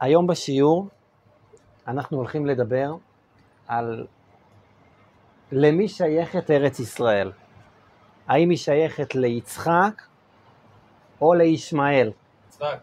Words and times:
היום 0.00 0.26
בשיעור 0.26 0.88
אנחנו 1.88 2.16
הולכים 2.16 2.46
לדבר 2.46 2.94
על 3.66 4.06
למי 5.52 5.88
שייכת 5.88 6.50
ארץ 6.50 6.80
ישראל. 6.80 7.32
האם 8.26 8.50
היא 8.50 8.58
שייכת 8.58 9.14
ליצחק 9.14 10.02
או 11.20 11.34
לישמעאל? 11.34 12.12
יצחק. 12.48 12.78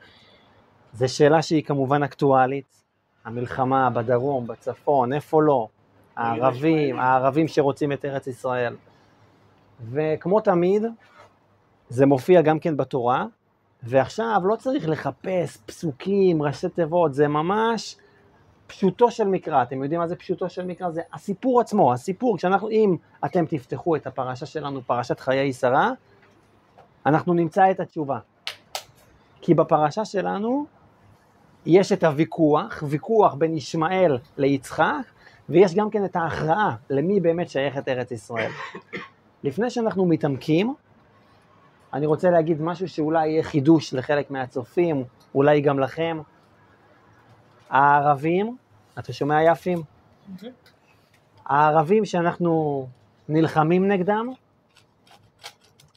זו 0.93 1.15
שאלה 1.15 1.41
שהיא 1.41 1.63
כמובן 1.63 2.03
אקטואלית. 2.03 2.81
המלחמה 3.25 3.89
בדרום, 3.89 4.47
בצפון, 4.47 5.13
איפה 5.13 5.41
לא? 5.43 5.67
הערבים, 6.15 6.99
הערבים 6.99 7.47
שרוצים 7.47 7.91
את 7.91 8.05
ארץ 8.05 8.27
ישראל. 8.27 8.75
וכמו 9.91 10.39
תמיד, 10.39 10.83
זה 11.89 12.05
מופיע 12.05 12.41
גם 12.41 12.59
כן 12.59 12.77
בתורה, 12.77 13.25
ועכשיו 13.85 14.41
לא 14.43 14.55
צריך 14.55 14.89
לחפש 14.89 15.57
פסוקים, 15.65 16.41
ראשי 16.41 16.69
תיבות, 16.69 17.13
זה 17.13 17.27
ממש 17.27 17.95
פשוטו 18.67 19.11
של 19.11 19.27
מקרא. 19.27 19.63
אתם 19.63 19.83
יודעים 19.83 20.01
מה 20.01 20.07
זה 20.07 20.15
פשוטו 20.15 20.49
של 20.49 20.65
מקרא? 20.65 20.89
זה 20.89 21.01
הסיפור 21.13 21.61
עצמו, 21.61 21.93
הסיפור, 21.93 22.37
כשאנחנו, 22.37 22.69
אם 22.69 22.95
אתם 23.25 23.45
תפתחו 23.45 23.95
את 23.95 24.07
הפרשה 24.07 24.45
שלנו, 24.45 24.81
פרשת 24.81 25.19
חיי 25.19 25.53
שרה, 25.53 25.91
אנחנו 27.05 27.33
נמצא 27.33 27.71
את 27.71 27.79
התשובה. 27.79 28.19
כי 29.41 29.53
בפרשה 29.53 30.05
שלנו 30.05 30.65
יש 31.65 31.91
את 31.91 32.03
הוויכוח, 32.03 32.83
ויכוח 32.87 33.33
בין 33.33 33.57
ישמעאל 33.57 34.17
ליצחק, 34.37 35.03
ויש 35.49 35.75
גם 35.75 35.89
כן 35.89 36.05
את 36.05 36.15
ההכרעה 36.15 36.75
למי 36.89 37.19
באמת 37.19 37.49
שייכת 37.49 37.87
ארץ 37.87 38.11
ישראל. 38.11 38.51
לפני 39.43 39.69
שאנחנו 39.69 40.05
מתעמקים, 40.05 40.75
אני 41.93 42.05
רוצה 42.05 42.29
להגיד 42.29 42.61
משהו 42.61 42.89
שאולי 42.89 43.27
יהיה 43.27 43.43
חידוש 43.43 43.93
לחלק 43.93 44.31
מהצופים, 44.31 45.03
אולי 45.35 45.61
גם 45.61 45.79
לכם. 45.79 46.21
הערבים, 47.69 48.57
אתה 48.99 49.13
שומע 49.13 49.43
יפים? 49.43 49.81
הערבים 51.45 52.05
שאנחנו 52.05 52.87
נלחמים 53.29 53.87
נגדם, 53.87 54.29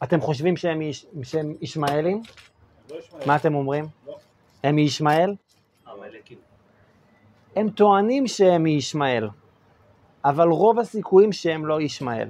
אתם 0.02 0.20
חושבים 0.20 0.56
שהם, 0.56 0.82
יש, 0.82 1.06
שהם 1.22 1.54
ישמעאלים? 1.60 2.22
לא. 2.90 2.96
מה 3.26 3.36
אתם 3.36 3.54
אומרים? 3.54 3.84
לא. 4.06 4.16
הם 4.64 4.74
מישמעאל? 4.74 5.34
הם 7.56 7.70
טוענים 7.70 8.26
שהם 8.26 8.62
מישמעאל, 8.62 9.28
אבל 10.24 10.48
רוב 10.48 10.78
הסיכויים 10.78 11.32
שהם 11.32 11.66
לא 11.66 11.80
ישמעאל. 11.80 12.28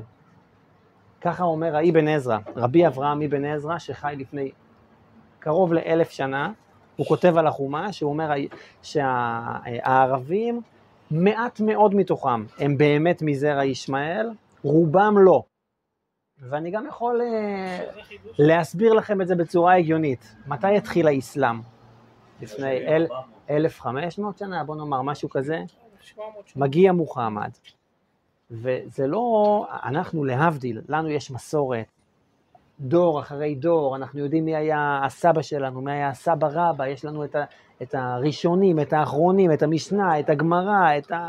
ככה 1.21 1.45
אומר 1.45 1.77
האבן 1.77 2.09
עזרא, 2.09 2.39
רבי 2.57 2.87
אברהם 2.87 3.23
אבן 3.23 3.45
עזרא, 3.45 3.79
שחי 3.79 4.15
לפני 4.19 4.51
קרוב 5.39 5.73
לאלף 5.73 6.11
שנה, 6.11 6.53
הוא 6.97 7.07
כותב 7.07 7.37
על 7.37 7.47
החומש, 7.47 8.01
הוא 8.01 8.11
אומר 8.11 8.31
שהערבים, 8.83 10.61
מעט 11.11 11.61
מאוד 11.61 11.95
מתוכם 11.95 12.45
הם 12.59 12.79
באמת 12.79 13.23
מזרע 13.23 13.65
ישמעאל, 13.65 14.31
רובם 14.63 15.15
לא. 15.19 15.43
ואני 16.39 16.71
גם 16.71 16.87
יכול 16.87 17.21
אה. 17.21 17.85
להסביר 18.39 18.93
לכם 18.93 19.21
את 19.23 19.29
זה 19.29 19.35
בצורה 19.35 19.77
הגיונית. 19.77 20.37
מתי 20.47 20.77
התחיל 20.77 21.09
האסלאם? 21.09 21.61
לפני 22.43 22.87
אל, 22.87 23.07
1500 23.51 24.39
שנה, 24.39 24.65
בוא 24.65 24.77
נאמר, 24.77 25.03
משהו 25.03 25.31
כזה. 25.31 25.59
700 26.01 26.49
שנה. 26.49 26.65
מגיע 26.65 26.93
מוחמד, 26.93 27.51
וזה 28.51 29.07
לא, 29.07 29.67
אנחנו 29.85 30.25
להבדיל, 30.25 30.81
לנו 30.89 31.09
יש 31.09 31.31
מסורת, 31.31 31.87
דור 32.81 33.21
אחרי 33.21 33.55
דור, 33.55 33.97
אנחנו 33.97 34.21
יודעים 34.21 34.45
מי 34.45 34.57
היה 34.57 35.01
הסבא 35.05 35.43
שלנו, 35.43 35.81
מי 35.81 35.93
היה 35.93 36.09
הסבא 36.09 36.49
רבא, 36.53 36.87
יש 36.87 37.05
לנו 37.05 37.25
את, 37.25 37.37
ה, 37.37 37.45
את 37.83 37.95
הראשונים, 37.95 38.81
את 38.81 38.93
האחרונים, 38.93 39.53
את 39.53 39.63
המשנה, 39.63 40.21
את 40.21 40.31
הגמרא, 40.31 40.99
את, 40.99 41.13
ה, 41.13 41.29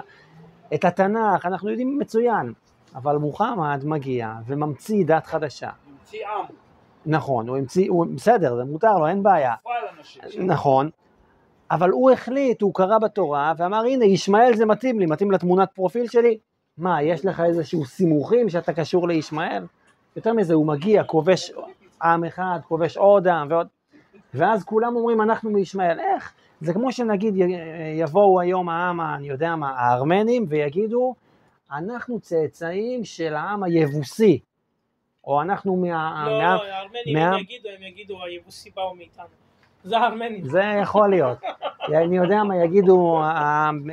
את 0.73 0.85
התנ"ך, 0.85 1.45
אנחנו 1.45 1.69
יודעים 1.69 1.99
מצוין, 1.99 2.53
אבל 2.95 3.15
מוחמד 3.15 3.81
מגיע 3.83 4.33
וממציא 4.45 5.05
דת 5.05 5.25
חדשה. 5.25 5.69
המציא 5.89 6.27
עם. 6.27 6.45
נכון, 7.05 7.47
הוא 7.47 7.57
המציא, 7.57 7.89
הוא, 7.89 8.05
בסדר, 8.15 8.55
זה 8.55 8.63
מותר 8.63 8.93
לו, 8.93 9.07
אין 9.07 9.23
בעיה. 9.23 9.53
נכון, 10.37 10.89
אבל 11.71 11.89
הוא 11.89 12.11
החליט, 12.11 12.61
הוא 12.61 12.73
קרא 12.73 12.97
בתורה 12.99 13.53
ואמר 13.57 13.83
הנה 13.83 14.05
ישמעאל 14.05 14.55
זה 14.55 14.65
מתאים 14.65 14.99
לי, 14.99 15.05
מתאים 15.05 15.31
לתמונת 15.31 15.69
פרופיל 15.71 16.07
שלי. 16.07 16.37
מה, 16.79 17.03
יש 17.03 17.25
לך 17.25 17.39
איזשהו 17.39 17.85
סימוכים 17.85 18.49
שאתה 18.49 18.73
קשור 18.73 19.07
לישמעאל? 19.07 19.63
יותר 20.15 20.33
מזה, 20.33 20.53
הוא 20.53 20.67
מגיע, 20.67 21.03
כובש 21.03 21.51
עם 22.03 22.23
אחד, 22.23 22.59
כובש 22.67 22.97
עוד 22.97 23.27
עם 23.27 23.47
ועוד, 23.51 23.67
ואז 24.33 24.63
כולם 24.63 24.95
אומרים 24.95 25.21
אנחנו 25.21 25.49
מישמעאל. 25.49 25.99
איך? 25.99 26.33
זה 26.61 26.73
כמו 26.73 26.91
שנגיד 26.91 27.33
יבואו 27.99 28.39
היום 28.41 28.69
העם, 28.69 29.01
אני 29.01 29.27
יודע 29.29 29.55
מה, 29.55 29.69
הארמנים 29.77 30.45
ויגידו 30.49 31.15
אנחנו 31.71 32.19
צאצאים 32.19 33.03
של 33.05 33.35
העם 33.35 33.63
היבוסי, 33.63 34.39
או 35.23 35.41
אנחנו 35.41 35.75
מה... 35.75 36.25
לא, 36.27 36.37
מה... 36.37 36.55
לא, 36.55 36.63
הארמנים 36.63 37.13
מה- 37.13 37.35
הם 37.35 37.39
יגידו, 37.39 37.69
הם 37.69 37.83
יגידו, 37.83 38.23
היבוסי 38.23 38.69
באו 38.75 38.95
מאיתנו. 38.95 39.38
זה 39.83 39.97
הארמנים. 39.97 40.43
זה 40.43 40.61
יכול 40.81 41.09
להיות. 41.09 41.37
אני 41.87 42.17
יודע 42.17 42.43
מה 42.43 42.55
יגידו 42.55 43.21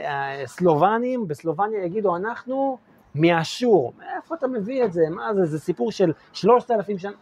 הסלובנים, 0.09 1.29
בסלובניה 1.29 1.85
יגידו 1.85 2.17
אנחנו 2.17 2.79
מאשור. 3.15 3.93
מאיפה 3.99 4.35
אתה 4.35 4.47
מביא 4.47 4.85
את 4.85 4.93
זה? 4.93 5.03
מה 5.11 5.35
זה? 5.35 5.45
זה 5.45 5.61
סיפור 5.61 5.93
של 5.93 6.13
שלושת 6.33 6.71
אלפים 6.71 6.99
שנה. 6.99 7.13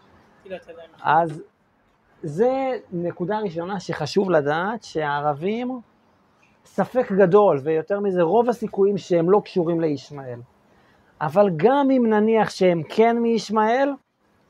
כאילו. 0.43 0.57
אז 1.03 1.43
זה 2.23 2.51
נקודה 2.93 3.39
ראשונה 3.39 3.81
שחשוב 3.81 4.31
לדעת 4.31 4.83
שהערבים 4.83 5.81
ספק 6.65 7.13
גדול, 7.13 7.59
ויותר 7.65 8.01
מזה 8.01 8.23
רוב 8.23 8.49
הסיכויים 8.49 8.99
שהם 8.99 9.31
לא 9.31 9.41
קשורים 9.45 9.81
לישמעאל. 9.81 10.41
אבל 11.21 11.51
גם 11.57 11.91
אם 11.91 12.07
נניח 12.07 12.51
שהם 12.51 12.83
כן 12.89 13.19
מישמעאל, 13.19 13.93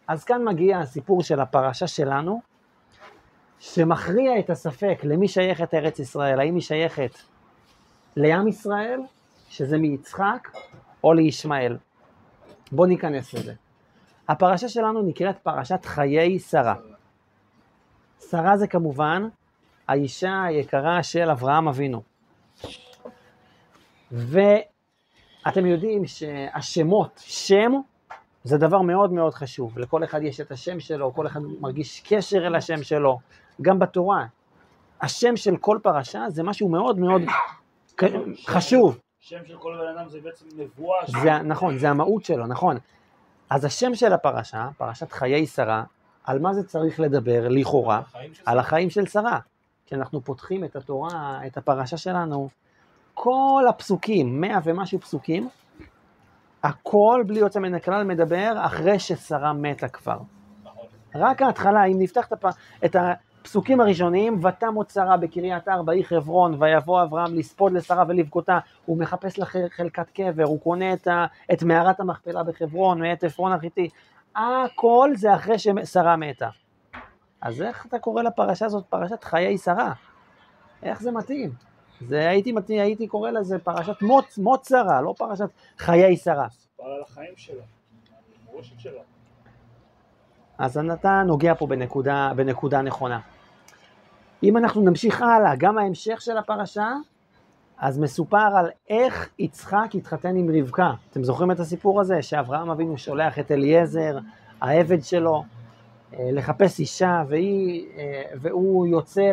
אז 0.09 0.25
כאן 0.25 0.45
מגיע 0.45 0.79
הסיפור 0.79 1.23
של 1.23 1.41
הפרשה 1.41 1.87
שלנו, 1.87 2.41
שמכריע 3.59 4.39
את 4.39 4.51
הספק 4.51 5.05
למי 5.05 5.29
שייכת 5.29 5.75
ארץ 5.75 5.99
ישראל, 5.99 6.41
האם 6.41 6.55
היא 6.55 6.63
שייכת 6.63 7.19
לעם 8.17 8.49
ישראל, 8.49 9.01
שזה 9.49 9.79
מיצחק, 9.79 10.49
או 11.05 11.13
לישמעאל. 11.13 11.77
בואו 12.73 12.89
ניכנס 12.89 13.35
לזה. 13.35 13.53
הפרשה 14.29 14.69
שלנו 14.69 15.03
נקראת 15.03 15.39
פרשת 15.39 15.85
חיי 15.85 16.39
שרה. 16.39 16.75
שרה 18.31 18.57
זה 18.57 18.67
כמובן 18.67 19.23
האישה 19.89 20.43
היקרה 20.49 21.03
של 21.03 21.31
אברהם 21.31 21.69
אבינו. 21.69 22.03
ואתם 24.13 25.67
יודעים 25.67 26.07
שהשמות, 26.07 27.21
שם 27.25 27.73
זה 28.45 28.59
דבר 28.59 28.83
מאוד 28.83 29.13
מאוד 29.13 29.35
חשוב. 29.35 29.79
לכל 29.79 30.05
אחד 30.05 30.23
יש 30.23 30.41
את 30.41 30.53
השם 30.53 30.81
שלו, 30.81 31.15
כל 31.15 31.27
אחד 31.27 31.41
מרגיש 31.61 32.01
קשר 32.01 32.47
אל 32.47 32.55
השם 32.55 32.83
שלו. 32.83 33.19
גם 33.63 33.79
בתורה, 33.79 34.27
השם 35.01 35.37
של 35.37 35.57
כל 35.57 35.79
פרשה 35.83 36.25
זה 36.29 36.43
משהו 36.43 36.69
מאוד 36.69 36.99
מאוד 36.99 37.23
חשוב. 38.55 38.99
שם 39.21 39.45
של 39.47 39.57
כל 39.59 39.73
בן 39.81 39.99
אדם 39.99 40.09
זה 40.09 40.19
בעצם 40.21 40.47
נבואה. 40.57 40.99
זה, 41.07 41.39
נכון, 41.39 41.79
זה 41.79 41.91
המהות 41.91 42.25
שלו, 42.25 42.47
נכון. 42.47 42.77
אז 43.51 43.65
השם 43.65 43.95
של 43.95 44.13
הפרשה, 44.13 44.69
פרשת 44.79 45.13
חיי 45.13 45.47
שרה, 45.47 45.85
על 46.25 46.39
מה 46.39 46.55
זה 46.55 46.63
צריך 46.63 47.01
לדבר, 47.01 47.49
לכאורה? 47.49 48.03
על 48.47 48.59
החיים 48.59 48.91
של 48.91 49.07
שרה. 49.07 49.39
כשאנחנו 49.87 50.21
פותחים 50.21 50.65
את 50.65 50.77
התורה, 50.77 51.41
את 51.47 51.57
הפרשה 51.57 51.97
שלנו, 51.97 52.49
כל 53.15 53.65
הפסוקים, 53.69 54.41
מאה 54.41 54.59
ומשהו 54.65 55.01
פסוקים, 55.01 55.49
הכל 56.63 57.23
בלי 57.27 57.39
יוצא 57.39 57.61
מן 57.61 57.75
הכלל 57.75 58.05
מדבר 58.05 58.53
אחרי 58.67 58.99
ששרה 58.99 59.53
מתה 59.53 59.89
כבר. 59.89 60.19
נכון. 60.63 60.87
רק 61.15 61.43
ההתחלה, 61.43 61.85
אם 61.85 61.97
נפתח 61.99 62.27
את, 62.27 62.33
הפ... 62.33 62.45
את 62.85 62.97
הפסוקים 63.45 63.81
הראשונים, 63.81 64.45
ותמות 64.45 64.91
שרה 64.91 65.17
בקריית 65.17 65.69
ארבע, 65.69 65.93
היא 65.93 66.05
חברון, 66.05 66.63
ויבוא 66.63 67.03
אברהם 67.03 67.35
לספוד 67.35 67.73
לשרה 67.73 68.05
ולבכותה, 68.09 68.59
הוא 68.85 68.99
מחפש 68.99 69.39
לה 69.39 69.45
חל- 69.45 69.69
חלקת 69.71 70.11
קבר, 70.11 70.45
הוא 70.45 70.61
קונה 70.61 70.93
את, 70.93 71.07
ה... 71.07 71.27
את 71.53 71.63
מערת 71.63 72.01
המכפלה 72.01 72.43
בחברון, 72.43 73.01
מאת 73.03 73.25
עפרון 73.25 73.53
החיתי, 73.53 73.89
הכל 74.37 75.11
זה 75.15 75.35
אחרי 75.35 75.59
ששרה 75.59 76.17
מתה. 76.17 76.49
אז 77.41 77.63
איך 77.63 77.87
אתה 77.87 77.99
קורא 77.99 78.23
לפרשה 78.23 78.67
הזאת 78.67 78.85
פרשת 78.89 79.25
חיי 79.25 79.59
שרה? 79.59 79.93
איך 80.83 81.03
זה 81.03 81.11
מתאים? 81.11 81.53
זה 82.01 82.29
הייתי, 82.29 82.53
מתאים, 82.53 82.81
הייתי 82.81 83.07
קורא 83.07 83.31
לזה 83.31 83.59
פרשת 83.59 84.03
מות, 84.03 84.39
מות 84.39 84.65
שרה, 84.65 85.01
לא 85.01 85.15
פרשת 85.19 85.49
חיי 85.79 86.17
שרה. 86.17 86.49
ספר 86.49 86.85
על 86.85 87.03
החיים 87.03 87.35
שלה. 87.37 87.63
על 88.57 88.63
שלה. 88.79 89.01
אז 90.59 90.79
אתה 90.93 91.23
נוגע 91.27 91.55
פה 91.55 91.67
בנקודה, 91.67 92.33
בנקודה 92.37 92.83
נכונה. 92.83 93.21
אם 94.45 94.57
אנחנו 94.57 94.83
נמשיך 94.83 95.23
הלאה, 95.23 95.57
גם 95.57 95.79
ההמשך 95.79 96.21
של 96.21 96.37
הפרשה, 96.39 96.93
אז 97.79 97.99
מסופר 97.99 98.57
על 98.57 98.71
איך 98.89 99.29
יצחק 99.39 99.89
התחתן 99.95 100.37
עם 100.37 100.51
רבקה. 100.59 100.93
אתם 101.11 101.25
זוכרים 101.25 101.51
את 101.51 101.61
הסיפור 101.61 102.01
הזה? 102.01 102.23
שאברהם 102.23 102.71
אבינו 102.71 102.99
שולח 102.99 103.39
את 103.39 103.51
אליעזר, 103.51 104.19
העבד 104.61 105.03
שלו, 105.03 105.45
אה, 106.15 106.29
לחפש 106.33 106.81
אישה, 106.81 107.23
והיא, 107.29 107.87
אה, 107.97 108.23
והוא 108.41 108.87
יוצא 108.87 109.31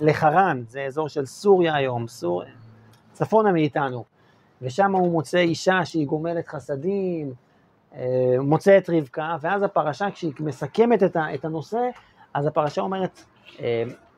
לחרן, 0.00 0.62
זה 0.68 0.82
אזור 0.82 1.08
של 1.08 1.26
סוריה 1.26 1.74
היום, 1.74 2.08
סור... 2.08 2.42
צפונה 3.12 3.52
מאיתנו, 3.52 4.04
ושם 4.62 4.94
הוא 4.94 5.12
מוצא 5.12 5.38
אישה 5.38 5.84
שהיא 5.84 6.06
גומלת 6.06 6.48
חסדים, 6.48 7.32
אה, 7.94 8.36
מוצא 8.40 8.78
את 8.78 8.90
רבקה, 8.90 9.36
ואז 9.40 9.62
הפרשה, 9.62 10.10
כשהיא 10.10 10.32
מסכמת 10.40 11.02
את 11.34 11.44
הנושא, 11.44 11.88
אז 12.34 12.46
הפרשה 12.46 12.80
אומרת, 12.80 13.24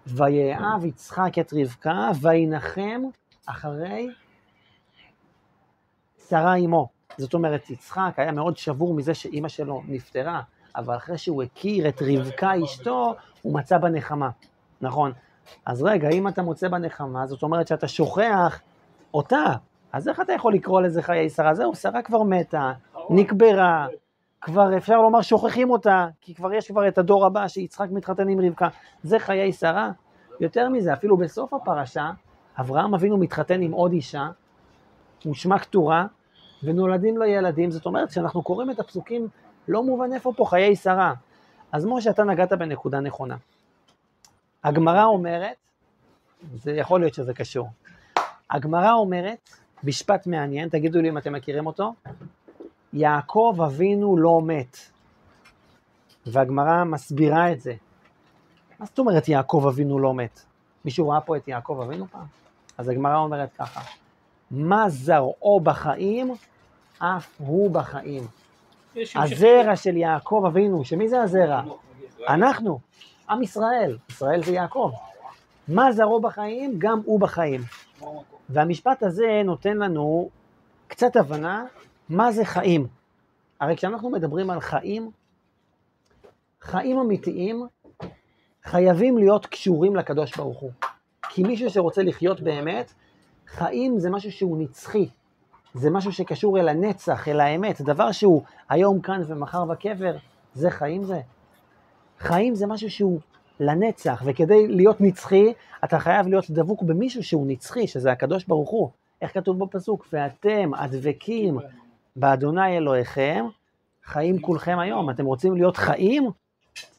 ויאהב 0.07 0.85
יצחק 0.85 1.39
את 1.41 1.53
רבקה, 1.53 2.11
וינחם 2.21 3.03
אחרי 3.47 4.09
שרה 6.29 6.57
אמו. 6.57 6.89
זאת 7.19 7.35
אומרת, 7.35 7.71
יצחק 7.71 8.13
היה 8.17 8.33
מאוד 8.33 8.57
שבור 8.57 8.95
מזה 8.95 9.15
שאימא 9.15 9.49
שלו 9.49 9.83
נפטרה, 9.89 10.41
אבל 10.77 10.97
אחרי 10.97 11.19
שהוא 11.19 11.43
הכיר 11.43 11.89
את 11.89 12.03
רבקה 12.03 12.53
אשתו, 12.65 13.15
הוא 13.43 13.55
מצא 13.55 13.79
בה 13.79 13.89
נחמה. 13.89 14.31
נכון. 14.81 15.13
אז 15.67 15.83
רגע, 15.83 16.09
אם 16.09 16.29
אתה 16.29 16.43
מוצא 16.43 16.69
בה 16.69 16.79
נחמה, 16.79 17.27
זאת 17.27 17.43
אומרת 17.43 17.67
שאתה 17.67 17.89
שוכח 17.89 18.61
אותה. 19.15 19.45
אז 19.93 20.09
איך 20.09 20.21
אתה 20.21 20.33
יכול 20.33 20.55
לקרוא 20.55 20.81
לזה 20.81 21.03
חיי 21.03 21.31
שרה? 21.31 21.55
זהו, 21.55 21.75
שרה 21.75 22.03
כבר 22.03 22.23
מתה, 22.23 22.73
נקברה, 23.11 23.87
כבר 24.43 24.77
אפשר 24.77 25.03
לומר 25.03 25.23
שוכחים 25.23 25.71
אותה, 25.71 26.07
כי 26.21 26.35
כבר 26.35 26.53
יש 26.53 26.71
כבר 26.71 26.89
את 26.89 26.99
הדור 26.99 27.27
הבא 27.27 27.49
שיצחק 27.49 27.89
מתחתן 27.91 28.29
עם 28.29 28.41
רבקה. 28.41 28.69
זה 29.03 29.19
חיי 29.19 29.53
שרה. 29.53 29.91
יותר 30.41 30.69
מזה, 30.69 30.93
אפילו 30.93 31.17
בסוף 31.17 31.55
הפרשה, 31.55 32.11
אברהם 32.61 32.95
אבינו 32.95 33.19
מתחתן 33.19 33.63
עם 33.63 33.73
עוד 33.73 33.93
אישה, 33.93 34.29
ושמה 35.27 35.59
כתורה, 35.59 36.07
ונולדים 36.63 37.19
לו 37.19 37.25
ילדים. 37.25 37.71
זאת 37.71 37.87
אומרת, 37.87 38.09
כשאנחנו 38.09 38.43
קוראים 38.43 38.71
את 38.71 38.81
הפסוקים, 38.81 39.29
לא 39.69 39.83
מובן 39.83 40.13
איפה 40.13 40.33
פה 40.37 40.45
חיי 40.45 40.77
שרה. 40.77 41.15
אז 41.73 41.87
משה, 41.87 42.11
אתה 42.11 42.25
נגעת 42.25 42.53
בנקודה 42.53 43.01
נכונה. 43.01 43.37
הגמרא 44.65 45.05
אומרת, 45.05 45.57
זה 46.55 46.73
יכול 46.73 47.01
להיות 47.01 47.15
שזה 47.15 47.35
קשור, 47.35 47.69
הגמרא 48.51 48.93
אומרת, 48.93 49.49
משפט 49.85 50.27
מעניין, 50.27 50.69
תגידו 50.69 51.01
לי 51.01 51.09
אם 51.09 51.19
אתם 51.19 51.33
מכירים 51.33 51.67
אותו, 51.67 51.93
יעקב 52.93 53.59
אבינו 53.67 54.17
לא 54.17 54.41
מת. 54.43 54.77
והגמרא 56.27 56.85
מסבירה 56.85 57.53
את 57.53 57.61
זה. 57.61 57.75
מה 58.81 58.87
זאת 58.87 58.99
אומרת 58.99 59.29
יעקב 59.29 59.65
אבינו 59.69 59.99
לא 59.99 60.15
מת? 60.15 60.41
מישהו 60.85 61.09
ראה 61.09 61.21
פה 61.21 61.37
את 61.37 61.49
יעקב 61.49 61.81
אבינו 61.87 62.07
פעם? 62.11 62.27
אז 62.79 62.89
הגמרא 62.89 63.17
אומרת 63.17 63.53
ככה, 63.59 63.81
מה 64.51 64.89
זרעו 64.89 65.61
בחיים, 65.61 66.35
אף 66.99 67.35
הוא 67.39 67.71
בחיים. 67.71 68.23
הזרע 69.15 69.77
של 69.77 69.97
יעקב 69.97 70.45
אבינו, 70.47 70.85
שמי 70.85 71.09
זה 71.09 71.23
הזרע? 71.23 71.63
אנחנו, 72.29 72.79
עם 73.31 73.43
ישראל, 73.43 73.99
ישראל 74.11 74.43
זה 74.43 74.53
יעקב. 74.53 74.91
מה 75.69 75.93
זרעו 75.93 76.21
בחיים, 76.21 76.75
גם 76.79 77.01
הוא 77.05 77.21
בחיים. 77.21 77.61
והמשפט 78.49 79.03
הזה 79.03 79.43
נותן 79.45 79.77
לנו 79.77 80.29
קצת 80.89 81.17
הבנה 81.17 81.65
מה 82.09 82.33
זה 82.33 82.45
חיים. 82.45 82.87
הרי 83.61 83.77
כשאנחנו 83.77 84.11
מדברים 84.11 84.51
על 84.51 84.61
חיים, 84.61 85.11
חיים 86.61 86.99
אמיתיים 86.99 87.67
חייבים 88.65 89.19
להיות 89.19 89.47
קשורים 89.47 89.97
לקדוש 89.97 90.37
ברוך 90.37 90.61
הוא. 90.61 90.71
כי 91.29 91.43
מישהו 91.43 91.71
שרוצה 91.71 92.03
לחיות 92.03 92.41
באמת, 92.41 92.93
חיים 93.47 93.99
זה 93.99 94.11
משהו 94.11 94.33
שהוא 94.33 94.59
נצחי. 94.59 95.09
זה 95.75 95.91
משהו 95.91 96.13
שקשור 96.13 96.59
אל 96.59 96.69
הנצח, 96.69 97.29
אל 97.29 97.41
האמת. 97.41 97.81
דבר 97.81 98.13
שהוא 98.13 98.43
היום 98.69 99.01
כאן 99.01 99.23
ומחר 99.27 99.65
בקבר, 99.65 100.17
זה 100.55 100.71
חיים 100.71 101.05
זה. 101.05 101.21
חיים 102.19 102.55
זה 102.55 102.67
משהו 102.67 102.91
שהוא 102.91 103.21
לנצח, 103.61 104.23
וכדי 104.27 104.69
להיות 104.69 105.01
נצחי, 105.01 105.53
אתה 105.85 105.99
חייב 105.99 106.27
להיות 106.27 106.51
דבוק 106.51 106.83
במישהו 106.83 107.23
שהוא 107.23 107.47
נצחי, 107.47 107.87
שזה 107.87 108.13
הקדוש 108.13 108.45
ברוך 108.45 108.71
הוא. 108.71 108.91
איך 109.23 109.35
כתוב 109.35 109.59
בפסוק? 109.59 110.07
ואתם 110.13 110.75
הדבקים 110.75 111.59
באדוני 112.17 112.77
אלוהיכם, 112.77 113.45
חיים 114.05 114.41
כולכם 114.41 114.79
היום. 114.79 115.11
אתם 115.11 115.25
רוצים 115.25 115.55
להיות 115.55 115.77
חיים? 115.77 116.31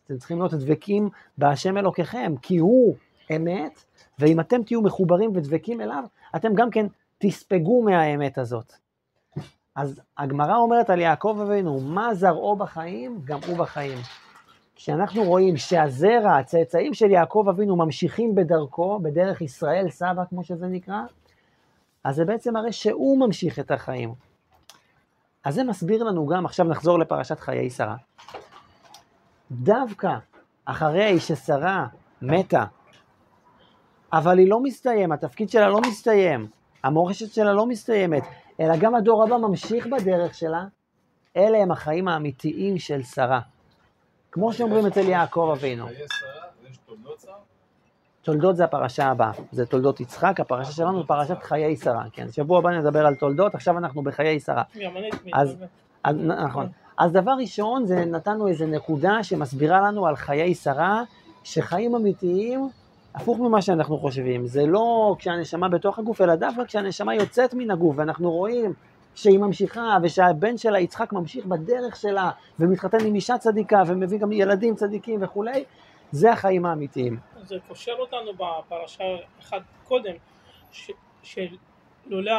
אתם 0.06 0.18
צריכים 0.18 0.39
להיות 0.39 0.54
דבקים 0.54 1.10
בהשם 1.38 1.77
אלוקיכם, 1.77 2.33
כי 2.42 2.57
הוא 2.57 2.95
אמת, 3.36 3.83
ואם 4.19 4.39
אתם 4.39 4.63
תהיו 4.63 4.81
מחוברים 4.81 5.31
ודבקים 5.36 5.81
אליו, 5.81 6.04
אתם 6.36 6.54
גם 6.54 6.69
כן 6.69 6.86
תספגו 7.18 7.83
מהאמת 7.83 8.38
הזאת. 8.38 8.74
אז 9.75 10.01
הגמרא 10.18 10.56
אומרת 10.56 10.89
על 10.89 11.00
יעקב 11.00 11.38
אבינו, 11.42 11.80
מה 11.80 12.13
זרעו 12.13 12.56
בחיים, 12.56 13.21
גם 13.25 13.39
הוא 13.48 13.57
בחיים. 13.57 13.98
כשאנחנו 14.75 15.24
רואים 15.24 15.57
שהזרע, 15.57 16.38
הצאצאים 16.38 16.94
של 16.94 17.12
יעקב 17.12 17.45
אבינו 17.50 17.75
ממשיכים 17.75 18.36
בדרכו, 18.36 19.00
בדרך 19.00 19.42
ישראל 19.42 19.89
סבא 19.89 20.24
כמו 20.30 20.44
שזה 20.44 20.68
נקרא, 20.68 21.01
אז 22.04 22.16
זה 22.16 22.25
בעצם 22.25 22.56
הרי 22.56 22.71
שהוא 22.71 23.19
ממשיך 23.19 23.59
את 23.59 23.71
החיים. 23.71 24.13
אז 25.44 25.56
זה 25.56 25.63
מסביר 25.63 26.04
לנו 26.04 26.28
גם, 26.28 26.45
עכשיו 26.45 26.66
נחזור 26.66 27.00
לפרשת 27.00 27.40
חיי 27.40 27.69
שרה. 27.69 27.95
דווקא 29.51 30.16
אחרי 30.66 31.19
ששרה 31.19 31.88
מתה, 32.22 32.63
אבל 34.13 34.38
היא 34.38 34.50
לא 34.50 34.60
מסתיים, 34.63 35.12
התפקיד 35.12 35.50
שלה 35.50 35.69
לא 35.69 35.81
מסתיים, 35.81 36.48
המורשת 36.84 37.34
שלה 37.34 37.54
לא 37.54 37.66
מסתיימת, 37.66 38.24
אלא 38.60 38.78
גם 38.78 38.95
הדור 38.95 39.24
הבא 39.24 39.38
ממשיך 39.38 39.88
בדרך 39.88 40.34
שלה, 40.34 40.66
אלה 41.38 41.57
הם 41.57 41.72
החיים 41.72 42.07
האמיתיים 42.07 42.78
של 42.78 43.04
שרה. 43.04 43.40
כמו 44.31 44.54
שאומרים 44.54 44.86
אצל 44.86 45.10
יעקב 45.10 45.50
אבינו. 45.57 45.88
חיי 45.88 45.95
שרה? 45.95 46.52
תולדות 48.23 48.55
זה 48.55 48.63
הפרשה 48.63 49.05
הבאה, 49.07 49.31
זה 49.51 49.65
תולדות 49.65 49.99
יצחק, 49.99 50.39
הפרשה 50.39 50.71
שלנו 50.71 51.01
זה 51.01 51.07
פרשת 51.07 51.43
חיי 51.43 51.75
שרה, 51.75 52.03
כן, 52.13 52.31
שבוע 52.31 52.57
הבא 52.59 52.69
נדבר 52.69 53.05
על 53.05 53.15
תולדות, 53.15 53.55
עכשיו 53.55 53.77
אנחנו 53.77 54.01
בחיי 54.01 54.39
שרה. 54.39 54.63
אז-. 55.33 55.55
אז, 56.03 56.15
נכון. 56.17 56.67
אז 56.97 57.11
דבר 57.11 57.31
ראשון, 57.39 57.85
זה 57.85 58.05
נתנו 58.05 58.47
איזה 58.47 58.65
נקודה 58.65 59.23
שמסבירה 59.23 59.81
לנו 59.81 60.07
על 60.07 60.15
חיי 60.15 60.55
שרה, 60.55 61.03
שחיים 61.43 61.95
אמיתיים, 61.95 62.69
הפוך 63.15 63.39
ממה 63.39 63.61
שאנחנו 63.61 63.97
חושבים. 63.97 64.47
זה 64.47 64.65
לא 64.65 65.15
כשהנשמה 65.19 65.69
בתוך 65.69 65.99
הגוף, 65.99 66.21
אלא 66.21 66.35
דווקא 66.35 66.63
כשהנשמה 66.63 67.15
יוצאת 67.15 67.53
מן 67.53 67.71
הגוף, 67.71 67.95
ואנחנו 67.97 68.31
רואים 68.31 68.73
שהיא 69.15 69.39
ממשיכה, 69.39 69.97
ושהבן 70.03 70.57
שלה, 70.57 70.79
יצחק, 70.79 71.13
ממשיך 71.13 71.45
בדרך 71.45 71.95
שלה, 71.95 72.29
ומתחתן 72.59 73.05
עם 73.05 73.15
אישה 73.15 73.37
צדיקה, 73.37 73.83
ומביא 73.87 74.19
גם 74.19 74.31
ילדים 74.31 74.75
צדיקים 74.75 75.19
וכולי, 75.23 75.63
זה 76.13 76.31
החיים 76.31 76.65
האמיתיים. 76.65 77.19
זה 77.44 77.56
קושר 77.68 77.92
אותנו 78.00 78.33
בפרשה 78.33 79.04
אחת 79.39 79.62
קודם, 79.83 80.13
שלולא 81.23 82.33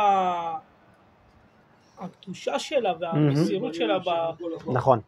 הקדושה 1.99 2.59
שלה 2.59 2.93
והמסירות 3.01 3.75
שלה 3.75 3.99
ב- 3.99 4.71
נכון, 4.73 5.01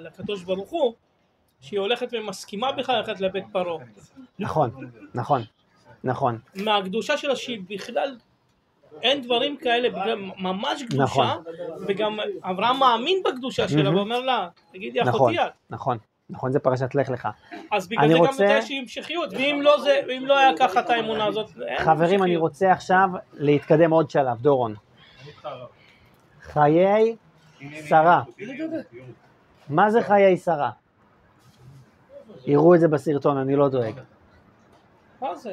לקדוש 0.00 0.42
ברוך 0.42 0.70
הוא, 0.70 0.94
שהיא 1.60 1.80
הולכת 1.80 2.08
ומסכימה 2.12 2.72
בכלל 2.72 2.96
ללכת 2.96 3.20
לבית 3.20 3.44
פרעה. 3.52 3.84
נכון, 4.38 4.70
נכון, 5.14 5.42
נכון, 6.04 6.38
מהקדושה 6.54 7.16
שלה 7.16 7.36
שהיא 7.36 7.60
בכלל 7.68 8.16
אין 9.02 9.22
דברים 9.22 9.56
כאלה, 9.56 10.14
ממש 10.38 10.82
קדושה, 10.82 11.02
נכון. 11.02 11.44
וגם 11.86 12.18
אברהם 12.42 12.78
מאמין 12.78 13.22
בקדושה 13.24 13.68
שלה 13.68 13.82
מהמם. 13.82 13.96
ואומר 13.96 14.20
לה, 14.20 14.48
תגידי 14.72 15.00
נכון, 15.00 15.14
אחותי 15.14 15.38
את. 15.38 15.52
נכון, 15.70 15.98
נכון, 16.30 16.52
זה 16.52 16.58
פרשת 16.58 16.94
לך 16.94 17.08
לך. 17.08 17.28
אז 17.72 17.88
בגלל 17.88 18.04
אני 18.04 18.12
זה 18.12 18.18
גם 18.18 18.26
רוצה- 18.26 18.42
נותן 18.42 18.56
איזושהי 18.56 18.78
המשכיות, 18.78 19.32
ואם 19.32 19.60
לא 19.62 19.80
זה, 19.80 20.00
ואם 20.08 20.22
לא 20.26 20.38
היה 20.38 20.50
ככה 20.58 20.80
את 20.80 20.90
האמונה 20.90 21.26
הזאת, 21.26 21.50
אין 21.66 21.78
חברים, 21.84 22.22
אני. 22.22 22.36
רוצה 22.36 22.72
עכשיו 22.72 23.08
להתקדם 23.32 23.90
עוד 23.90 24.10
שלב, 24.10 24.40
דורון. 24.40 24.74
חיי 26.42 27.16
שרה. 27.88 28.22
מה 29.68 29.90
זה 29.90 30.02
חיי 30.02 30.36
שרה? 30.36 30.70
יראו 32.46 32.74
את 32.74 32.80
זה 32.80 32.88
בסרטון, 32.88 33.36
אני 33.36 33.56
לא 33.56 33.68
דואג. 33.68 33.94
מה 35.20 35.34
זה? 35.34 35.52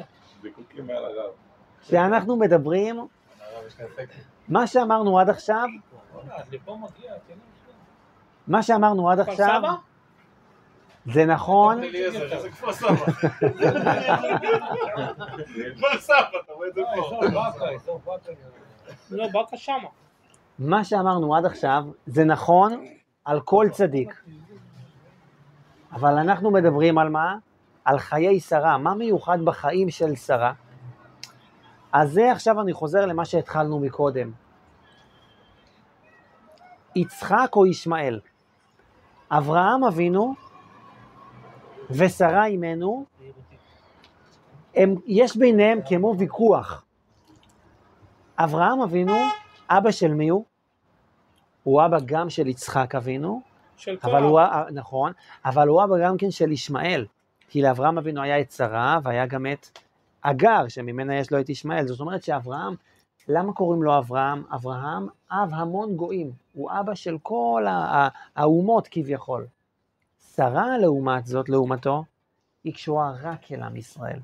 כשאנחנו 1.82 2.36
מדברים, 2.36 3.06
יש. 3.66 3.74
מה 4.48 4.66
שאמרנו 4.66 5.18
עד 5.18 5.28
עכשיו, 5.30 5.66
כן. 6.50 6.56
מה 8.46 8.62
שאמרנו 8.62 9.10
עד 9.10 9.20
כפר 9.20 9.32
עכשיו, 9.32 9.48
סבא? 9.58 9.72
זה 11.12 11.24
נכון, 11.24 11.82
אליעזר, 11.82 12.32
איזה 12.32 12.50
כפר 12.50 12.72
סבא. 12.72 12.94
כפר 15.76 15.98
סבא, 15.98 16.38
אתה 16.44 16.52
רואה 16.52 16.68
את 16.68 16.74
זה 16.74 16.80
פה. 16.94 17.96
לא, 19.10 19.28
באקה 19.32 19.56
שמה. 19.56 19.88
מה 20.58 20.84
שאמרנו 20.84 21.36
עד 21.36 21.44
עכשיו, 21.44 21.84
זה 22.06 22.24
נכון 22.24 22.84
על 23.24 23.40
כל 23.40 23.66
צדיק. 23.72 24.22
אבל 25.92 26.18
אנחנו 26.18 26.50
מדברים 26.50 26.98
על 26.98 27.08
מה? 27.08 27.36
על 27.84 27.98
חיי 27.98 28.40
שרה. 28.40 28.78
מה 28.78 28.94
מיוחד 28.94 29.38
בחיים 29.44 29.90
של 29.90 30.16
שרה? 30.16 30.52
אז 31.92 32.12
זה 32.12 32.32
עכשיו 32.32 32.60
אני 32.60 32.72
חוזר 32.72 33.06
למה 33.06 33.24
שהתחלנו 33.24 33.80
מקודם. 33.80 34.30
יצחק 36.96 37.50
או 37.56 37.66
ישמעאל? 37.66 38.20
אברהם 39.30 39.84
אבינו 39.84 40.34
ושרה 41.90 42.46
אימנו, 42.46 43.04
הם, 44.74 44.94
יש 45.06 45.36
ביניהם 45.36 45.78
כמו 45.88 46.14
ויכוח. 46.18 46.84
אברהם 48.38 48.80
אבינו, 48.80 49.16
אבא 49.70 49.90
של 49.90 50.14
מי 50.14 50.28
הוא? 50.28 50.44
הוא 51.62 51.84
אבא 51.84 51.98
גם 52.04 52.30
של 52.30 52.46
יצחק 52.46 52.94
אבינו, 52.94 53.40
של 53.76 53.96
אבל. 54.04 54.22
הוא, 54.22 54.40
נכון, 54.72 55.12
אבל 55.44 55.68
הוא 55.68 55.84
אבא 55.84 55.94
גם 56.04 56.16
כן 56.16 56.30
של 56.30 56.52
ישמעאל. 56.52 57.06
כי 57.48 57.62
לאברהם 57.62 57.98
אבינו 57.98 58.22
היה 58.22 58.40
את 58.40 58.52
שרה, 58.52 58.98
והיה 59.02 59.26
גם 59.26 59.46
את 59.52 59.78
אגר, 60.22 60.68
שממנה 60.68 61.16
יש 61.16 61.32
לו 61.32 61.40
את 61.40 61.48
ישמעאל. 61.48 61.86
זאת 61.86 62.00
אומרת 62.00 62.22
שאברהם, 62.22 62.74
למה 63.28 63.52
קוראים 63.52 63.82
לו 63.82 63.98
אברהם? 63.98 64.42
אברהם 64.54 65.06
אב 65.30 65.50
המון 65.52 65.96
גויים, 65.96 66.32
הוא 66.52 66.70
אבא 66.80 66.94
של 66.94 67.16
כל 67.22 67.66
האומות 68.36 68.88
כביכול. 68.90 69.46
שרה, 70.38 70.78
לעומת 70.78 71.26
זאת, 71.26 71.48
לעומתו, 71.48 72.04
היא 72.64 72.74
קשורה 72.74 73.12
רק 73.22 73.52
אל 73.52 73.62
עם 73.62 73.76
ישראל. 73.76 74.18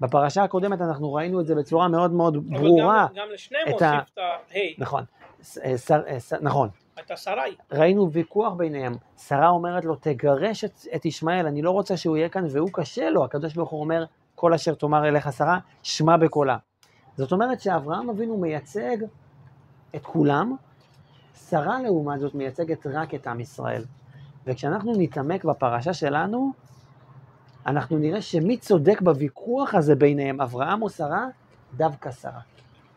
בפרשה 0.00 0.42
הקודמת 0.42 0.80
אנחנו 0.80 1.14
ראינו 1.14 1.40
את 1.40 1.46
זה 1.46 1.54
בצורה 1.54 1.88
מאוד 1.88 2.12
מאוד 2.12 2.36
אבל 2.36 2.58
ברורה. 2.58 3.06
גם, 3.10 3.14
גם 3.14 3.26
לשניהם 3.32 3.64
הוסיף 3.68 4.12
את 4.12 4.18
ה... 4.18 4.22
היי, 4.50 4.74
נכון, 4.78 5.04
ש- 5.42 5.58
אה, 5.58 5.78
שר- 5.78 6.06
אה, 6.06 6.20
ש- 6.20 6.32
נכון. 6.32 6.68
את 7.00 7.10
השרי. 7.10 7.56
ראינו 7.72 8.12
ויכוח 8.12 8.52
ביניהם. 8.52 8.92
שרה 9.26 9.48
אומרת 9.48 9.84
לו, 9.84 9.94
תגרש 9.96 10.64
את, 10.64 10.80
את 10.94 11.04
ישמעאל, 11.04 11.46
אני 11.46 11.62
לא 11.62 11.70
רוצה 11.70 11.96
שהוא 11.96 12.16
יהיה 12.16 12.28
כאן, 12.28 12.44
והוא 12.52 12.70
קשה 12.72 13.10
לו. 13.10 13.24
הקדוש 13.24 13.54
ברוך 13.54 13.70
הוא 13.70 13.80
אומר, 13.80 14.04
כל 14.34 14.54
אשר 14.54 14.74
תאמר 14.74 15.08
אליך 15.08 15.32
שרה, 15.32 15.58
שמע 15.82 16.16
בקולה. 16.16 16.56
זאת 17.16 17.32
אומרת 17.32 17.60
שאברהם 17.60 18.10
אבינו 18.10 18.36
מייצג 18.36 18.96
את 19.96 20.02
כולם, 20.02 20.56
שרה 21.50 21.82
לעומת 21.82 22.20
זאת 22.20 22.34
מייצגת 22.34 22.86
רק 22.86 23.14
את 23.14 23.26
עם 23.26 23.40
ישראל. 23.40 23.84
וכשאנחנו 24.48 24.92
נתעמק 24.96 25.44
בפרשה 25.44 25.92
שלנו, 25.92 26.52
אנחנו 27.66 27.98
נראה 27.98 28.22
שמי 28.22 28.56
צודק 28.56 29.00
בוויכוח 29.00 29.74
הזה 29.74 29.94
ביניהם, 29.94 30.40
אברהם 30.40 30.82
או 30.82 30.90
שרה? 30.90 31.26
דווקא 31.76 32.10
שרה. 32.10 32.40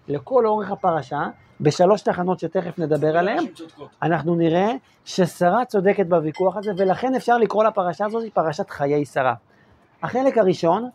לכל 0.07 0.45
אורך 0.45 0.71
הפרשה, 0.71 1.29
בשלוש 1.61 2.01
תחנות 2.01 2.39
שתכף 2.39 2.79
נדבר 2.79 3.17
עליהן. 3.17 3.45
אנחנו 4.01 4.35
נראה 4.35 4.71
ששרה 5.05 5.65
צודקת 5.65 6.05
בוויכוח 6.05 6.57
הזה, 6.57 6.71
ולכן 6.77 7.15
אפשר 7.15 7.37
לקרוא 7.37 7.63
לפרשה 7.63 8.05
הזאת 8.05 8.33
פרשת 8.33 8.69
חיי 8.69 9.05
שרה. 9.05 9.33
החלק 10.03 10.37
הראשון, 10.37 10.89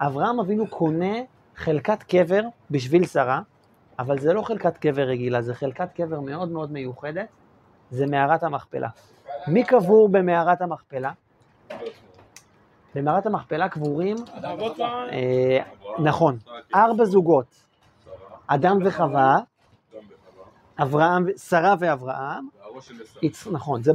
אברהם 0.00 0.40
אבינו 0.40 0.66
קונה 0.66 1.14
חלקת 1.56 2.02
קבר 2.02 2.40
בשביל 2.70 3.06
שרה, 3.06 3.40
אבל 3.98 4.18
זה 4.18 4.32
לא 4.32 4.42
חלקת 4.42 4.78
קבר 4.78 5.02
רגילה, 5.02 5.42
זה 5.42 5.54
חלקת 5.54 5.92
קבר 5.92 6.20
מאוד 6.20 6.48
מאוד 6.48 6.72
מיוחדת, 6.72 7.26
זה 7.90 8.06
מערת 8.06 8.42
המכפלה. 8.42 8.88
מי 9.48 9.64
קבור 9.64 10.08
במערת 10.08 10.62
המכפלה? 10.62 11.12
במערת 12.94 13.26
המכפלה 13.26 13.68
קבורים. 13.68 14.16
אה, 15.12 15.58
נכון, 15.98 16.36
ארבע 16.74 17.04
זוגות, 17.04 17.46
אדם 18.46 18.76
וחווה, 18.84 19.38
אברהם, 20.82 21.26
שרה 21.36 21.74
ואברהם. 21.78 22.48
יצ... 23.22 23.46
נכון, 23.46 23.82
זה 23.82 23.92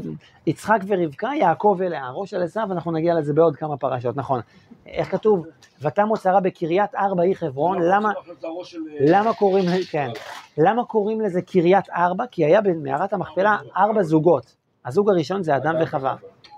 יצחק 0.47 0.79
ורבקה, 0.87 1.29
יעקב 1.39 1.75
ולאה, 1.77 2.11
ראש 2.11 2.29
של 2.29 2.41
עשיו, 2.41 2.67
אנחנו 2.71 2.91
נגיע 2.91 3.13
לזה 3.13 3.33
בעוד 3.33 3.55
כמה 3.55 3.77
פרשות, 3.77 4.17
נכון. 4.17 4.39
איך 4.85 5.11
כתוב? 5.11 5.45
ותמו 5.81 6.17
שרה 6.17 6.39
בקריית 6.39 6.95
ארבע 6.95 7.23
היא 7.23 7.35
חברון, 7.35 7.77
למה, 7.81 8.09
זה 8.39 8.47
הראש 8.47 8.71
של... 8.71 8.77
למה 8.99 9.33
קוראים, 9.33 9.65
כן, 9.91 10.09
למה 10.57 10.85
קוראים 10.85 11.21
לזה 11.21 11.41
קריית 11.41 11.89
ארבע? 11.89 12.23
כי 12.31 12.45
היה 12.45 12.61
במערת 12.61 13.13
המכפלה 13.13 13.57
ארבע 13.77 14.03
זוגות. 14.03 14.60
הזוג 14.85 15.09
הראשון 15.09 15.43
זה 15.43 15.55
אדם 15.55 15.75
וחווה. 15.81 16.15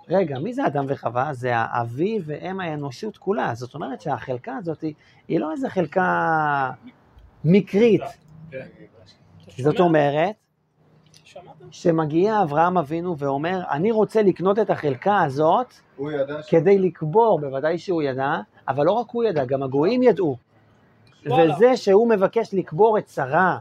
רגע, 0.09 0.39
מי 0.39 0.53
זה 0.53 0.67
אדם 0.67 0.85
וחווה? 0.87 1.33
זה 1.33 1.51
האבי 1.55 2.19
ואם 2.25 2.59
האנושות 2.59 3.17
כולה. 3.17 3.55
זאת 3.55 3.75
אומרת 3.75 4.01
שהחלקה 4.01 4.55
הזאת 4.55 4.81
היא, 4.81 4.93
היא 5.27 5.39
לא 5.39 5.51
איזה 5.51 5.69
חלקה 5.69 6.71
מקרית. 7.43 8.01
כן. 8.51 8.65
זאת 9.57 9.79
אומרת? 9.79 10.35
שמגיע 11.71 12.41
אברהם 12.41 12.77
אבינו 12.77 13.17
ואומר, 13.17 13.61
אני 13.71 13.91
רוצה 13.91 14.21
לקנות 14.21 14.59
את 14.59 14.69
החלקה 14.69 15.21
הזאת. 15.21 15.73
כדי 16.47 16.77
לקבור, 16.77 17.39
בוודאי 17.41 17.77
שהוא 17.77 18.01
ידע, 18.01 18.35
אבל 18.67 18.85
לא 18.85 18.91
רק 18.91 19.07
הוא 19.11 19.23
ידע, 19.23 19.45
גם 19.45 19.63
הגויים 19.63 20.03
ידעו. 20.03 20.37
וזה 21.25 21.77
שהוא 21.77 22.09
מבקש 22.09 22.53
לקבור 22.53 22.97
את 22.97 23.07
שרה, 23.07 23.57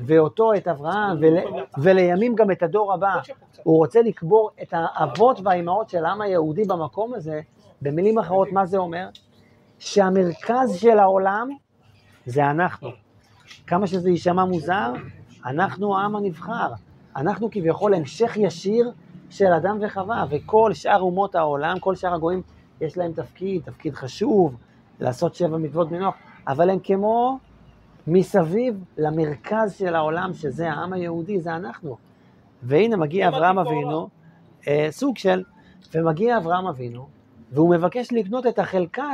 ואותו, 0.00 0.54
את 0.54 0.68
אברהם, 0.68 1.16
ול, 1.20 1.36
ולימים 1.82 2.34
גם 2.34 2.50
את 2.50 2.62
הדור 2.62 2.92
הבא, 2.92 3.14
הוא 3.62 3.76
רוצה 3.76 4.02
לקבור 4.02 4.50
את 4.62 4.74
האבות 4.76 5.40
והאימהות 5.44 5.88
של 5.88 6.04
העם 6.04 6.20
היהודי 6.20 6.64
במקום 6.64 7.14
הזה, 7.14 7.40
במילים 7.82 8.18
אחרות, 8.18 8.52
מה 8.52 8.66
זה 8.66 8.78
אומר? 8.78 9.08
שהמרכז 9.78 10.76
של 10.76 10.98
העולם 10.98 11.48
זה 12.26 12.50
אנחנו. 12.50 12.88
כמה 13.66 13.86
שזה 13.86 14.10
יישמע 14.10 14.44
מוזר, 14.44 14.92
אנחנו 15.46 15.98
העם 15.98 16.16
הנבחר. 16.16 16.72
אנחנו 17.16 17.48
כביכול 17.50 17.94
המשך 17.94 18.36
ישיר 18.36 18.92
של 19.30 19.52
אדם 19.52 19.78
וחווה, 19.80 20.24
וכל 20.30 20.74
שאר 20.74 21.00
אומות 21.00 21.34
העולם, 21.34 21.78
כל 21.78 21.94
שאר 21.94 22.14
הגויים, 22.14 22.42
יש 22.80 22.96
להם 22.96 23.12
תפקיד, 23.12 23.62
תפקיד 23.62 23.94
חשוב, 23.94 24.56
לעשות 25.00 25.34
שבע 25.34 25.56
מצוות 25.56 25.88
בנוח, 25.88 26.14
אבל 26.48 26.70
הם 26.70 26.78
כמו 26.82 27.38
מסביב 28.06 28.84
למרכז 28.98 29.74
של 29.78 29.94
העולם, 29.94 30.34
שזה 30.34 30.70
העם 30.70 30.92
היהודי, 30.92 31.40
זה 31.40 31.56
אנחנו. 31.56 31.96
והנה 32.62 32.96
מגיע 32.96 33.26
הם 33.26 33.34
אברהם. 33.34 33.58
אבינו, 33.58 34.08
אה, 34.68 34.88
סוג 34.90 35.18
של, 35.18 35.42
ומגיע 35.94 36.36
אברהם 36.36 36.66
אבינו, 36.66 37.06
והוא 37.52 37.70
מבקש 37.70 38.12
לקנות 38.12 38.46
את 38.46 38.58
החלקה, 38.58 39.10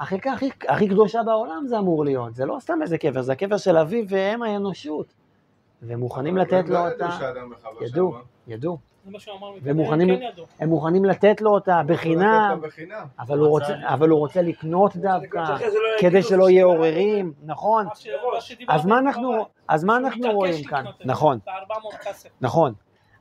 החלקה 0.00 0.32
הכי, 0.32 0.50
הכי 0.68 0.88
קדושה 0.88 1.22
בעולם 1.22 1.64
זה 1.66 1.78
אמור 1.78 2.04
להיות, 2.04 2.34
זה 2.34 2.46
לא 2.46 2.56
סתם 2.60 2.78
איזה 2.82 2.98
קבר, 2.98 3.22
זה 3.22 3.32
הקבר 3.32 3.56
של 3.56 3.76
אביו 3.76 4.04
ואם 4.08 4.42
האנושות. 4.42 5.19
ומוכנים 5.82 6.36
לתת 6.36 6.68
לו 6.68 6.78
אותה, 6.88 7.08
ידעו, 7.80 8.14
הם 9.06 9.12
כן 9.90 10.22
ידעו. 10.22 10.46
הם 10.60 10.68
מוכנים 10.68 11.04
לתת 11.04 11.40
לו 11.40 11.50
אותה 11.50 11.80
בחינם. 11.86 12.60
אבל 13.20 13.38
הוא 13.38 13.48
רוצה, 13.48 13.74
אבל 13.82 14.08
הוא 14.08 14.18
רוצה 14.18 14.42
לקנות 14.42 14.96
דווקא, 14.96 15.38
לא 15.38 15.56
כדי 16.00 16.22
שלא 16.22 16.50
יהיה 16.50 16.64
עוררים, 16.64 17.32
נכון. 17.42 17.86
אז 18.68 18.86
מה 18.86 18.98
אנחנו, 18.98 20.32
רואים 20.32 20.64
כאן? 20.64 20.84
נכון, 21.04 21.38
את 21.42 21.48
ה-400 21.48 21.96
כסף. 22.04 22.28
נכון. 22.40 22.72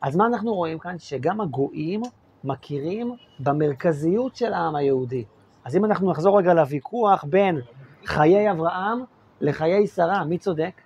אז 0.01 0.15
מה 0.15 0.25
אנחנו 0.25 0.53
רואים 0.53 0.79
כאן? 0.79 0.99
שגם 0.99 1.41
הגויים 1.41 2.01
מכירים 2.43 3.15
במרכזיות 3.39 4.35
של 4.35 4.53
העם 4.53 4.75
היהודי. 4.75 5.25
אז 5.65 5.75
אם 5.75 5.85
אנחנו 5.85 6.11
נחזור 6.11 6.39
רגע 6.39 6.53
לוויכוח 6.53 7.23
בין 7.23 7.61
חיי 8.05 8.51
אברהם 8.51 8.99
לחיי 9.41 9.87
שרה, 9.87 10.23
מי 10.23 10.37
צודק? 10.37 10.81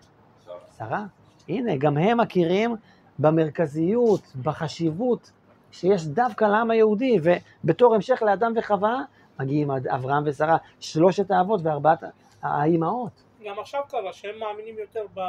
שרה. 0.78 1.06
הנה, 1.50 1.76
גם 1.76 1.98
הם 1.98 2.20
מכירים 2.20 2.76
במרכזיות, 3.20 4.22
בחשיבות 4.44 5.32
שיש 5.72 6.06
דווקא 6.06 6.46
לעם 6.46 6.72
היהודי, 6.72 7.20
ובתור 7.64 7.96
המשך 7.96 8.22
לאדם 8.26 8.54
וחווה, 8.56 9.02
מגיעים 9.40 9.72
עד 9.72 9.88
אברהם 9.88 10.24
ושרה, 10.26 10.58
שלושת 10.80 11.32
האבות 11.32 11.62
וארבעת 11.64 12.04
האימהות. 12.42 13.24
גם 13.46 13.60
עכשיו 13.60 13.82
קרה 13.90 14.14
שהם 14.14 14.40
מאמינים 14.40 14.76
יותר 14.80 15.06
ב- 15.14 15.20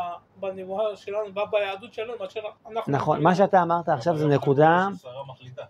בנבואה 0.41 0.97
שלנו, 0.97 1.33
ב- 1.35 1.51
ביהדות 1.51 1.95
שלנו, 1.95 2.13
מאשר 2.21 2.41
אנחנו. 2.73 2.93
נכון, 2.93 3.23
מה 3.23 3.35
שאתה 3.35 3.63
אמרת 3.63 3.89
עכשיו 3.89 4.17
זה 4.17 4.27
נקודה. 4.27 4.89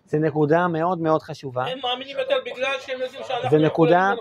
זה 0.06 0.18
נקודה 0.18 0.68
מאוד 0.68 0.98
מאוד 0.98 1.22
חשובה. 1.22 1.64
הם 1.64 1.78
מאמינים 1.82 2.16
יותר 2.18 2.34
בגלל 2.46 2.74
שהם 2.80 3.00
יודעים 3.00 3.22
שאנחנו 3.24 3.50
זה 3.50 3.58
נקודה-. 3.58 4.12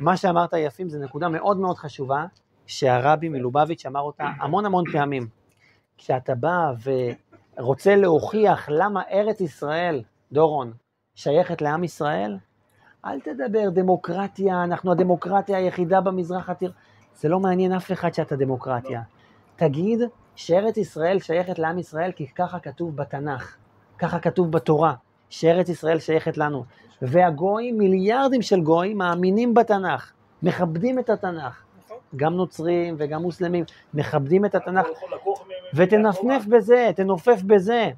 מה 0.00 0.16
שאמרת 0.16 0.52
יפים 0.52 0.88
זה 0.88 0.98
נקודה 0.98 1.28
מאוד 1.28 1.56
מאוד 1.56 1.76
חשובה, 1.76 2.24
שהרבי 2.66 3.28
מלובביץ' 3.28 3.86
אמר 3.86 4.00
אותה 4.00 4.24
המון 4.40 4.66
המון 4.66 4.84
פעמים. 4.92 5.28
כשאתה 5.98 6.34
בא 6.34 6.72
ורוצה 7.58 7.96
להוכיח 7.96 8.68
למה 8.68 9.02
ארץ 9.12 9.40
ישראל, 9.40 10.02
דורון, 10.32 10.72
שייכת 11.14 11.62
לעם 11.62 11.84
ישראל, 11.84 12.38
אל 13.04 13.20
תדבר 13.20 13.70
דמוקרטיה, 13.70 14.64
אנחנו 14.64 14.92
הדמוקרטיה 14.92 15.58
היחידה 15.58 16.00
במזרח 16.00 16.50
התיר... 16.50 16.72
זה 17.14 17.28
לא 17.28 17.40
מעניין 17.40 17.72
אף 17.72 17.92
אחד 17.92 18.14
שאתה 18.14 18.36
דמוקרטיה. 18.36 19.02
תגיד 19.56 20.00
שארץ 20.34 20.76
ישראל 20.76 21.18
שייכת 21.18 21.58
לעם 21.58 21.78
ישראל 21.78 22.12
כי 22.12 22.26
ככה 22.26 22.58
כתוב 22.58 22.96
בתנ"ך, 22.96 23.56
ככה 23.98 24.18
כתוב 24.18 24.50
בתורה, 24.50 24.94
שארץ 25.30 25.68
ישראל 25.68 25.98
שייכת 25.98 26.38
לנו. 26.38 26.64
והגויים, 27.02 27.78
מיליארדים 27.78 28.42
של 28.42 28.60
גויים, 28.60 28.98
מאמינים 28.98 29.54
בתנ"ך, 29.54 30.12
מכבדים 30.42 30.98
את 30.98 31.10
התנ"ך. 31.10 31.65
גם 32.16 32.34
נוצרים 32.34 32.94
וגם 32.98 33.22
מוסלמים 33.22 33.64
מכבדים 33.94 34.44
את 34.44 34.54
התנ"ך, 34.54 34.86
ותנפנף 35.74 36.46
בזה, 36.46 36.90
תנופף 36.96 37.42
בזה, 37.42 37.90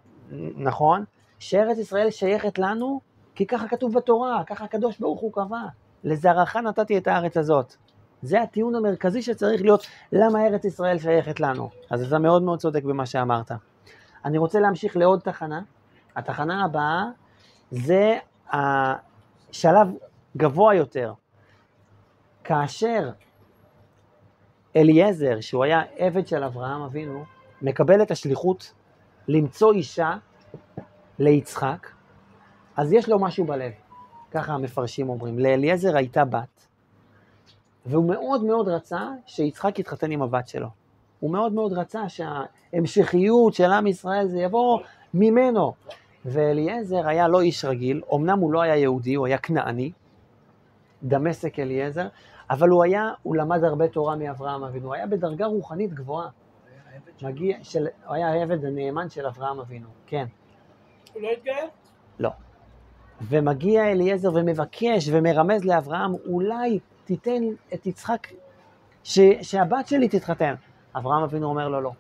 נכון? 0.57 1.05
שארץ 1.39 1.79
ישראל 1.79 2.11
שייכת 2.11 2.59
לנו, 2.59 3.01
כי 3.35 3.47
ככה 3.47 3.69
כתוב 3.69 3.95
בתורה, 3.95 4.43
ככה 4.47 4.65
הקדוש 4.65 4.99
ברוך 4.99 5.21
הוא 5.21 5.33
קבע. 5.33 5.63
לזרעך 6.05 6.57
נתתי 6.57 6.99
את 6.99 7.07
הארץ 7.07 7.37
הזאת. 7.37 7.75
זה 8.23 8.43
הטיעון 8.43 8.75
המרכזי 8.75 9.23
שצריך 9.23 9.63
להיות, 9.63 9.87
למה 10.13 10.47
ארץ 10.47 10.65
ישראל 10.65 10.99
שייכת 10.99 11.41
לנו. 11.41 11.71
אז 11.91 12.07
אתה 12.07 12.19
מאוד 12.19 12.43
מאוד 12.43 12.59
צודק 12.59 12.85
במה 12.85 13.07
שאמרת. 13.07 13.53
אני 14.25 14.39
רוצה 14.39 14.61
להמשיך 14.61 14.97
לעוד 14.97 15.21
תחנה. 15.21 15.61
התחנה 16.17 16.65
הבאה 16.65 17.05
זה 17.71 18.19
השלב 18.53 19.89
גבוה 20.37 20.75
יותר, 20.75 21.13
כאשר 22.45 23.11
אליעזר, 24.77 25.41
שהוא 25.41 25.65
היה 25.65 25.83
עבד 25.97 26.27
של 26.27 26.45
אברהם 26.45 26.83
אבינו, 26.83 27.25
מקבל 27.63 28.03
את 28.03 28.11
השליחות 28.11 28.73
למצוא 29.29 29.73
אישה 29.73 30.17
ליצחק, 31.19 31.87
אז 32.77 32.93
יש 32.93 33.09
לו 33.09 33.19
משהו 33.19 33.45
בלב, 33.45 33.73
ככה 34.31 34.53
המפרשים 34.53 35.09
אומרים. 35.09 35.39
לאליעזר 35.39 35.97
הייתה 35.97 36.25
בת, 36.25 36.67
והוא 37.87 38.09
מאוד 38.09 38.45
מאוד 38.45 38.69
רצה 38.69 39.01
שיצחק 39.27 39.79
יתחתן 39.79 40.11
עם 40.11 40.23
הבת 40.23 40.49
שלו. 40.49 40.69
הוא 41.21 41.31
מאוד 41.31 41.53
מאוד 41.53 41.73
רצה 41.73 42.09
שההמשכיות 42.09 43.55
של 43.55 43.73
עם 43.73 43.87
ישראל 43.87 44.29
זה 44.29 44.39
יבוא 44.39 44.81
ממנו. 45.15 45.73
ואליעזר 46.25 47.09
היה 47.09 47.29
לא 47.29 47.41
איש 47.41 47.65
רגיל, 47.65 48.03
אמנם 48.15 48.39
הוא 48.39 48.53
לא 48.53 48.63
היה 48.63 48.77
יהודי, 48.77 49.15
הוא 49.15 49.27
היה 49.27 49.39
כנעני, 49.39 49.93
דמשק 51.03 51.59
אליעזר, 51.59 52.09
אבל 52.50 52.69
הוא 52.69 52.85
היה, 52.85 53.12
הוא 53.23 53.37
למד 53.37 53.64
הרבה 53.64 53.88
תורה 53.88 54.17
מאברהם 54.17 54.64
אבינו, 54.64 54.87
הוא 54.87 54.95
היה 54.95 55.07
בדרגה 55.07 55.47
רוחנית 55.47 55.95
גבוהה. 55.95 56.28
מגיע, 57.23 57.57
של, 57.62 57.87
הוא 58.07 58.14
היה 58.14 58.28
העבד 58.28 58.64
הנאמן 58.64 59.11
של 59.11 59.26
אברהם 59.26 59.61
אבינו, 59.61 59.88
כן. 60.07 60.26
הוא 61.14 61.23
לא 61.23 61.28
התגייר? 61.28 61.67
לא. 62.19 62.31
ומגיע 63.23 63.90
אליעזר 63.90 64.31
ומבקש 64.35 65.09
ומרמז 65.12 65.64
לאברהם, 65.64 66.14
אולי 66.14 66.78
תיתן 67.05 67.43
את 67.75 67.87
יצחק, 67.87 68.28
ש, 69.05 69.19
שהבת 69.43 69.88
שלי 69.88 70.09
תתחתן. 70.09 70.55
אברהם 70.97 71.23
אבינו 71.23 71.49
אומר 71.49 71.69
לו 71.69 71.81
לא. 71.81 71.93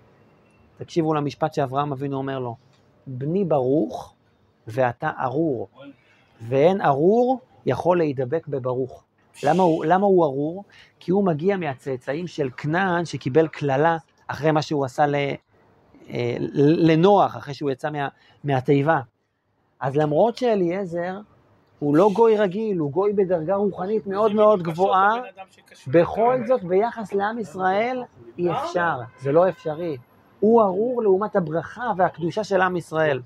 תקשיבו 0.78 1.14
למשפט 1.14 1.54
שאברהם 1.54 1.92
אבינו 1.92 2.16
אומר 2.16 2.38
לו, 2.38 2.56
בני 3.06 3.44
ברוך 3.44 4.14
ואתה 4.66 5.10
ארור, 5.20 5.68
ואין 6.40 6.80
ארור 6.80 7.40
יכול 7.66 7.98
להידבק 7.98 8.46
בברוך. 8.46 9.04
למה 9.44 9.62
הוא, 9.62 9.84
למה 9.84 10.06
הוא 10.06 10.24
ארור? 10.24 10.64
כי 11.00 11.10
הוא 11.10 11.24
מגיע 11.24 11.56
מהצאצאים 11.56 12.26
של 12.26 12.50
כנען 12.56 13.04
שקיבל 13.04 13.48
קללה 13.48 13.96
אחרי 14.26 14.50
מה 14.50 14.62
שהוא 14.62 14.84
עשה 14.84 15.06
ל, 15.06 15.14
אה, 16.10 16.36
לנוח, 16.54 17.36
אחרי 17.36 17.54
שהוא 17.54 17.70
יצא 17.70 17.90
מה, 17.90 18.08
מהתיבה. 18.44 19.00
אז 19.80 19.96
למרות 19.96 20.36
שאליעזר 20.36 21.18
הוא 21.78 21.96
לא 21.96 22.10
גוי 22.12 22.36
רגיל, 22.36 22.78
הוא 22.78 22.92
גוי 22.92 23.12
בדרגה 23.12 23.54
רוחנית 23.54 24.06
מאוד 24.06 24.34
מאוד 24.34 24.62
גבוהה, 24.62 25.14
בכל 25.86 26.38
זאת 26.46 26.64
ביחס 26.64 27.12
לעם 27.12 27.38
ישראל 27.38 28.02
אי 28.38 28.52
אפשר, 28.52 28.98
זה 29.20 29.32
לא 29.32 29.48
אפשרי. 29.48 29.96
הוא 30.40 30.62
ארור 30.62 31.02
לעומת 31.02 31.36
הברכה 31.36 31.92
והקדושה 31.96 32.44
של 32.44 32.60
עם 32.60 32.76
ישראל. 32.76 33.20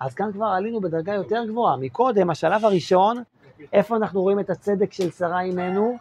אז 0.00 0.14
כאן 0.14 0.32
כבר 0.32 0.46
עלינו 0.46 0.80
בדרגה 0.80 1.14
יותר 1.14 1.44
גבוהה. 1.48 1.76
מקודם, 1.76 2.30
השלב 2.30 2.64
הראשון, 2.64 3.22
איפה 3.72 3.96
אנחנו 3.96 4.22
רואים 4.22 4.40
את 4.40 4.50
הצדק 4.50 4.92
של 4.92 5.10
שרה 5.10 5.40
אימנו? 5.40 5.96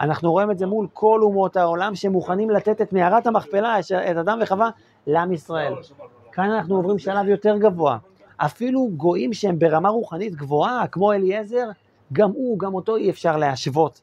אנחנו 0.00 0.32
רואים 0.32 0.50
את 0.50 0.58
זה 0.58 0.66
מול 0.66 0.86
כל 0.92 1.20
אומות 1.22 1.56
העולם 1.56 1.94
שמוכנים 1.94 2.50
לתת 2.50 2.82
את 2.82 2.92
מערת 2.92 3.26
המכפלה, 3.26 3.78
את 4.10 4.16
אדם 4.16 4.38
וחווה, 4.42 4.70
לעם 5.06 5.32
ישראל. 5.32 5.74
כאן 6.32 6.50
אנחנו 6.50 6.76
עוברים 6.76 6.98
שלב 6.98 7.28
יותר 7.28 7.56
גבוה. 7.56 7.98
אפילו 8.36 8.88
גויים 8.96 9.32
שהם 9.32 9.58
ברמה 9.58 9.88
רוחנית 9.88 10.34
גבוהה, 10.34 10.86
כמו 10.86 11.12
אליעזר, 11.12 11.68
גם 12.12 12.30
הוא, 12.30 12.58
גם 12.58 12.74
אותו 12.74 12.96
אי 12.96 13.10
אפשר 13.10 13.36
להשוות 13.36 14.00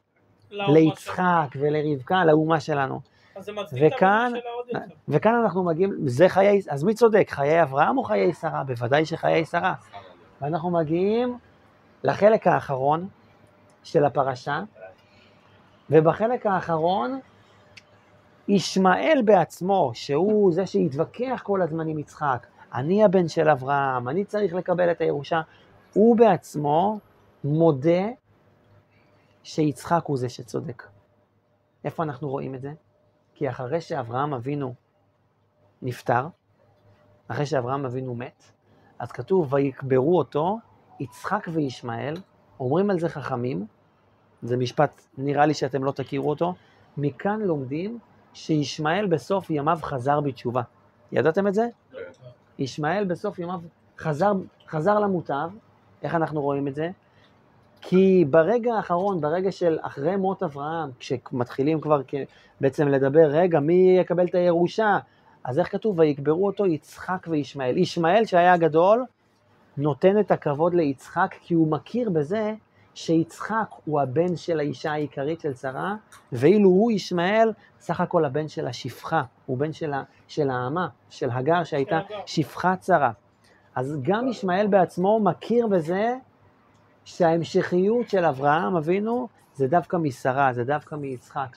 ליצחק 0.50 1.48
ולרבקה, 1.56 2.24
לאומה 2.24 2.60
שלנו. 2.60 3.00
אז 3.36 3.44
זה 3.44 3.52
מצדיק 3.52 3.82
את 3.82 3.92
וכאן, 3.96 4.32
שלה. 4.70 4.80
וכאן 5.08 5.34
אנחנו 5.42 5.64
מגיעים, 5.64 5.92
זה 6.06 6.28
חיי, 6.28 6.60
אז 6.68 6.84
מי 6.84 6.94
צודק, 6.94 7.26
חיי 7.30 7.62
אברהם 7.62 7.98
או 7.98 8.02
חיי 8.02 8.32
שרה? 8.32 8.64
בוודאי 8.64 9.04
שחיי 9.04 9.44
שרה. 9.44 9.74
ואנחנו 10.40 10.70
מגיעים 10.70 11.38
לחלק 12.04 12.46
האחרון 12.46 13.08
של 13.82 14.04
הפרשה, 14.04 14.62
ובחלק 15.90 16.46
האחרון, 16.46 17.20
ישמעאל 18.48 19.22
בעצמו, 19.24 19.90
שהוא 19.94 20.52
זה 20.52 20.66
שהתווכח 20.66 21.40
כל 21.44 21.62
הזמן 21.62 21.88
עם 21.88 21.98
יצחק, 21.98 22.46
אני 22.74 23.04
הבן 23.04 23.28
של 23.28 23.48
אברהם, 23.48 24.08
אני 24.08 24.24
צריך 24.24 24.54
לקבל 24.54 24.90
את 24.90 25.00
הירושה, 25.00 25.40
הוא 25.92 26.16
בעצמו 26.16 26.98
מודה 27.44 28.08
שיצחק 29.42 30.04
הוא 30.06 30.18
זה 30.18 30.28
שצודק. 30.28 30.82
איפה 31.84 32.02
אנחנו 32.02 32.28
רואים 32.28 32.54
את 32.54 32.62
זה? 32.62 32.72
כי 33.34 33.48
אחרי 33.48 33.80
שאברהם 33.80 34.34
אבינו 34.34 34.74
נפטר, 35.82 36.26
אחרי 37.28 37.46
שאברהם 37.46 37.84
אבינו 37.84 38.14
מת, 38.14 38.44
אז 38.98 39.12
כתוב, 39.12 39.54
ויקברו 39.54 40.18
אותו 40.18 40.58
יצחק 41.00 41.48
וישמעאל, 41.52 42.14
אומרים 42.60 42.90
על 42.90 42.98
זה 42.98 43.08
חכמים, 43.08 43.66
זה 44.42 44.56
משפט, 44.56 45.02
נראה 45.18 45.46
לי 45.46 45.54
שאתם 45.54 45.84
לא 45.84 45.92
תכירו 45.92 46.30
אותו, 46.30 46.54
מכאן 46.96 47.40
לומדים 47.40 47.98
שישמעאל 48.34 49.06
בסוף 49.06 49.50
ימיו 49.50 49.78
חזר 49.82 50.20
בתשובה. 50.20 50.62
ידעתם 51.12 51.46
את 51.46 51.54
זה? 51.54 51.68
ישמעאל 52.58 53.04
בסוף 53.04 53.38
ימיו 53.38 53.60
חזר, 53.98 54.32
חזר 54.68 54.98
למוטב, 54.98 55.50
איך 56.02 56.14
אנחנו 56.14 56.42
רואים 56.42 56.68
את 56.68 56.74
זה? 56.74 56.90
כי 57.80 58.24
ברגע 58.30 58.74
האחרון, 58.74 59.20
ברגע 59.20 59.52
של 59.52 59.78
אחרי 59.82 60.16
מות 60.16 60.42
אברהם, 60.42 60.90
כשמתחילים 60.98 61.80
כבר 61.80 62.00
בעצם 62.60 62.88
לדבר, 62.88 63.26
רגע, 63.26 63.60
מי 63.60 63.96
יקבל 64.00 64.26
את 64.26 64.34
הירושה? 64.34 64.98
אז 65.44 65.58
איך 65.58 65.72
כתוב? 65.72 65.98
ויקברו 65.98 66.46
אותו 66.46 66.66
יצחק 66.66 67.26
וישמעאל. 67.30 67.76
ישמעאל 67.76 68.24
שהיה 68.24 68.56
גדול, 68.56 69.04
נותן 69.76 70.18
את 70.20 70.30
הכבוד 70.30 70.74
ליצחק, 70.74 71.34
כי 71.40 71.54
הוא 71.54 71.70
מכיר 71.70 72.10
בזה 72.10 72.54
שיצחק 72.94 73.68
הוא 73.84 74.00
הבן 74.00 74.36
של 74.36 74.58
האישה 74.58 74.92
העיקרית 74.92 75.40
של 75.40 75.54
שרה, 75.54 75.94
ואילו 76.32 76.68
הוא, 76.68 76.92
ישמעאל, 76.92 77.52
סך 77.80 78.00
הכל 78.00 78.24
הבן 78.24 78.48
של 78.48 78.66
השפחה, 78.66 79.22
הוא 79.46 79.58
בן 79.58 79.72
של, 79.72 79.92
ה, 79.92 80.02
של 80.28 80.50
האמה, 80.50 80.88
של 81.10 81.30
הגר, 81.30 81.64
שהייתה. 81.64 82.00
שפחת 82.26 82.82
שרה. 82.82 83.10
אז 83.74 83.98
גם 84.02 84.28
ישמעאל 84.28 84.66
בעצמו 84.66 85.20
מכיר 85.20 85.66
בזה 85.66 86.14
שההמשכיות 87.04 88.08
של 88.08 88.24
אברהם 88.24 88.76
אבינו 88.76 89.28
זה 89.54 89.66
דווקא 89.66 89.96
משרה, 89.96 90.52
זה 90.52 90.64
דווקא 90.64 90.94
מיצחק. 90.94 91.56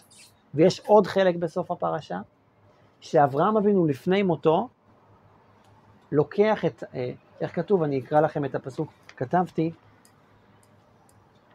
ויש 0.53 0.79
עוד 0.79 1.07
חלק 1.07 1.35
בסוף 1.35 1.71
הפרשה, 1.71 2.19
שאברהם 2.99 3.57
אבינו 3.57 3.85
לפני 3.85 4.23
מותו, 4.23 4.67
לוקח 6.11 6.65
את, 6.65 6.83
אה, 6.95 7.11
איך 7.41 7.55
כתוב, 7.55 7.83
אני 7.83 7.99
אקרא 7.99 8.21
לכם 8.21 8.45
את 8.45 8.55
הפסוק, 8.55 8.91
כתבתי, 9.17 9.71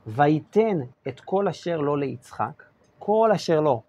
ויתן 0.06 0.78
את 1.08 1.20
כל 1.20 1.48
אשר 1.48 1.76
לו 1.76 1.96
ליצחק, 1.96 2.62
כל 2.98 3.30
אשר 3.34 3.60
לו, 3.60 3.82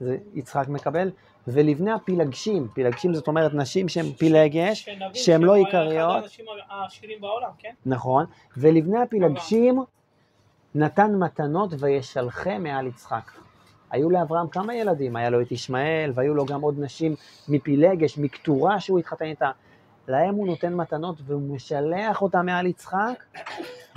זה 0.00 0.16
יצחק 0.34 0.68
מקבל, 0.68 1.10
ולבני 1.48 1.92
הפילגשים, 1.92 2.68
פילגשים 2.74 3.14
זאת 3.14 3.28
אומרת 3.28 3.54
נשים 3.54 3.88
שהן 3.88 4.12
פילגש, 4.12 4.88
שהן 5.14 5.42
לא 5.42 5.54
עיקריות, 5.54 6.24
בעולם, 7.20 7.50
כן? 7.58 7.74
נכון, 7.86 8.26
ולבני 8.56 8.98
הפילגשים 8.98 9.84
נתן 10.74 11.14
מתנות 11.14 11.70
וישלחם 11.78 12.62
מעל 12.62 12.86
יצחק. 12.86 13.30
היו 13.90 14.10
לאברהם 14.10 14.48
כמה 14.48 14.74
ילדים, 14.74 15.16
היה 15.16 15.30
לו 15.30 15.40
את 15.40 15.52
ישמעאל, 15.52 16.12
והיו 16.14 16.34
לו 16.34 16.46
גם 16.46 16.60
עוד 16.60 16.74
נשים 16.78 17.14
מפילגש, 17.48 18.18
מקטורה 18.18 18.80
שהוא 18.80 18.98
התחתן 18.98 19.24
איתה. 19.24 19.50
להם 20.08 20.34
הוא 20.34 20.46
נותן 20.46 20.74
מתנות 20.74 21.16
והוא 21.26 21.54
משלח 21.54 22.22
אותם 22.22 22.46
מעל 22.46 22.66
יצחק, 22.66 23.24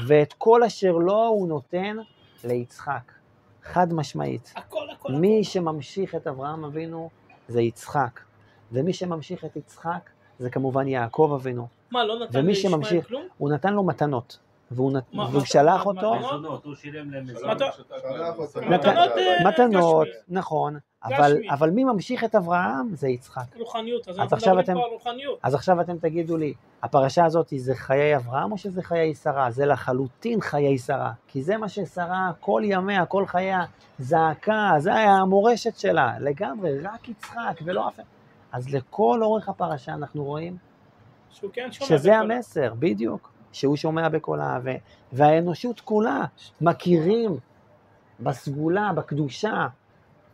ואת 0.07 0.33
כל 0.37 0.63
אשר 0.63 0.91
לו 0.91 1.27
הוא 1.27 1.47
נותן 1.47 1.97
ליצחק. 2.43 3.11
חד 3.63 3.93
משמעית. 3.93 4.53
הכל, 4.55 4.77
הכל, 4.93 5.11
מי 5.13 5.35
הכל. 5.41 5.43
שממשיך 5.49 6.15
את 6.15 6.27
אברהם 6.27 6.63
אבינו 6.65 7.09
זה 7.47 7.61
יצחק, 7.61 8.19
ומי 8.71 8.93
שממשיך 8.93 9.45
את 9.45 9.55
יצחק 9.55 10.09
זה 10.39 10.49
כמובן 10.49 10.87
יעקב 10.87 11.31
אבינו. 11.41 11.67
מה, 11.91 12.03
לא 12.03 12.19
נתן 12.19 12.39
ומי 12.39 12.47
לישמעאל 12.47 12.73
שממשיך, 12.83 13.07
כלום? 13.07 13.23
הוא 13.37 13.49
נתן 13.51 13.73
לו 13.73 13.83
מתנות, 13.83 14.37
והוא, 14.71 14.91
נת... 14.93 15.03
מה- 15.13 15.23
והוא 15.23 15.39
מה- 15.39 15.45
שלח 15.45 15.85
מה- 15.85 15.91
אותו. 15.91 16.15
מתנות, 18.69 19.11
אה, 19.17 19.49
מתנות, 19.49 20.07
גשמי. 20.07 20.35
נכון, 20.37 20.77
אבל. 21.03 21.37
אבל 21.49 21.69
מי 21.69 21.83
ממשיך 21.83 22.23
את 22.23 22.35
אברהם 22.35 22.95
זה 22.95 23.07
יצחק. 23.09 23.55
רוחניות, 23.57 24.07
אז 24.07 24.15
אז 24.15 24.19
אנחנו 24.19 24.35
עכשיו 24.37 24.55
מדברים 24.55 24.63
אתם- 24.63 24.73
פה 24.81 24.87
על 24.87 24.93
רוחניות. 24.93 25.39
אז 25.43 25.55
עכשיו 25.55 25.81
אתם 25.81 25.97
תגידו 25.97 26.37
לי, 26.37 26.53
הפרשה 26.83 27.25
הזאת 27.25 27.53
זה 27.57 27.75
חיי 27.75 28.15
אברהם 28.15 28.51
או 28.51 28.57
שזה 28.57 28.81
חיי 28.83 29.15
שרה? 29.15 29.51
זה 29.51 29.65
לחלוטין 29.65 30.41
חיי 30.41 30.77
שרה, 30.77 31.11
כי 31.27 31.41
זה 31.43 31.57
מה 31.57 31.69
ששרה 31.69 32.31
כל 32.39 32.61
ימיה, 32.65 33.05
כל 33.05 33.25
חייה, 33.25 33.63
זעקה, 33.99 34.71
זה 34.77 34.95
היה 34.95 35.11
המורשת 35.11 35.77
שלה, 35.77 36.19
לגמרי, 36.19 36.79
רק 36.79 37.09
יצחק 37.09 37.59
ולא 37.65 37.87
אף 37.87 37.95
אחד. 37.95 38.03
אז 38.51 38.73
לכל 38.73 39.19
אורך 39.23 39.49
הפרשה 39.49 39.93
אנחנו 39.93 40.23
רואים 40.23 40.57
שהוא 41.31 41.51
כן 41.53 41.71
שומע 41.71 41.87
שזה 41.89 42.11
בקולה. 42.17 42.35
המסר, 42.35 42.73
בדיוק, 42.79 43.31
שהוא 43.51 43.75
שומע 43.75 44.09
בקולה, 44.09 44.59
ו- 44.63 44.69
והאנושות 45.13 45.79
כולה 45.79 46.21
מכירים 46.61 47.37
בסגולה, 48.19 48.91
בקדושה, 48.95 49.67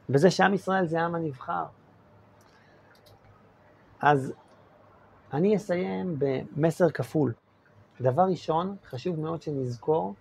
בזה 0.10 0.32
שעם 0.32 0.54
ישראל 0.54 0.86
זה 0.86 1.02
העם 1.02 1.16
הנבחר. 1.16 1.66
אז 4.02 4.34
אני 5.34 5.56
אסיים 5.56 6.16
במסר 6.18 6.90
כפול. 6.90 7.34
דבר 8.02 8.24
ראשון, 8.24 8.76
חשוב 8.86 9.20
מאוד 9.20 9.42
שנזכור 9.42 10.14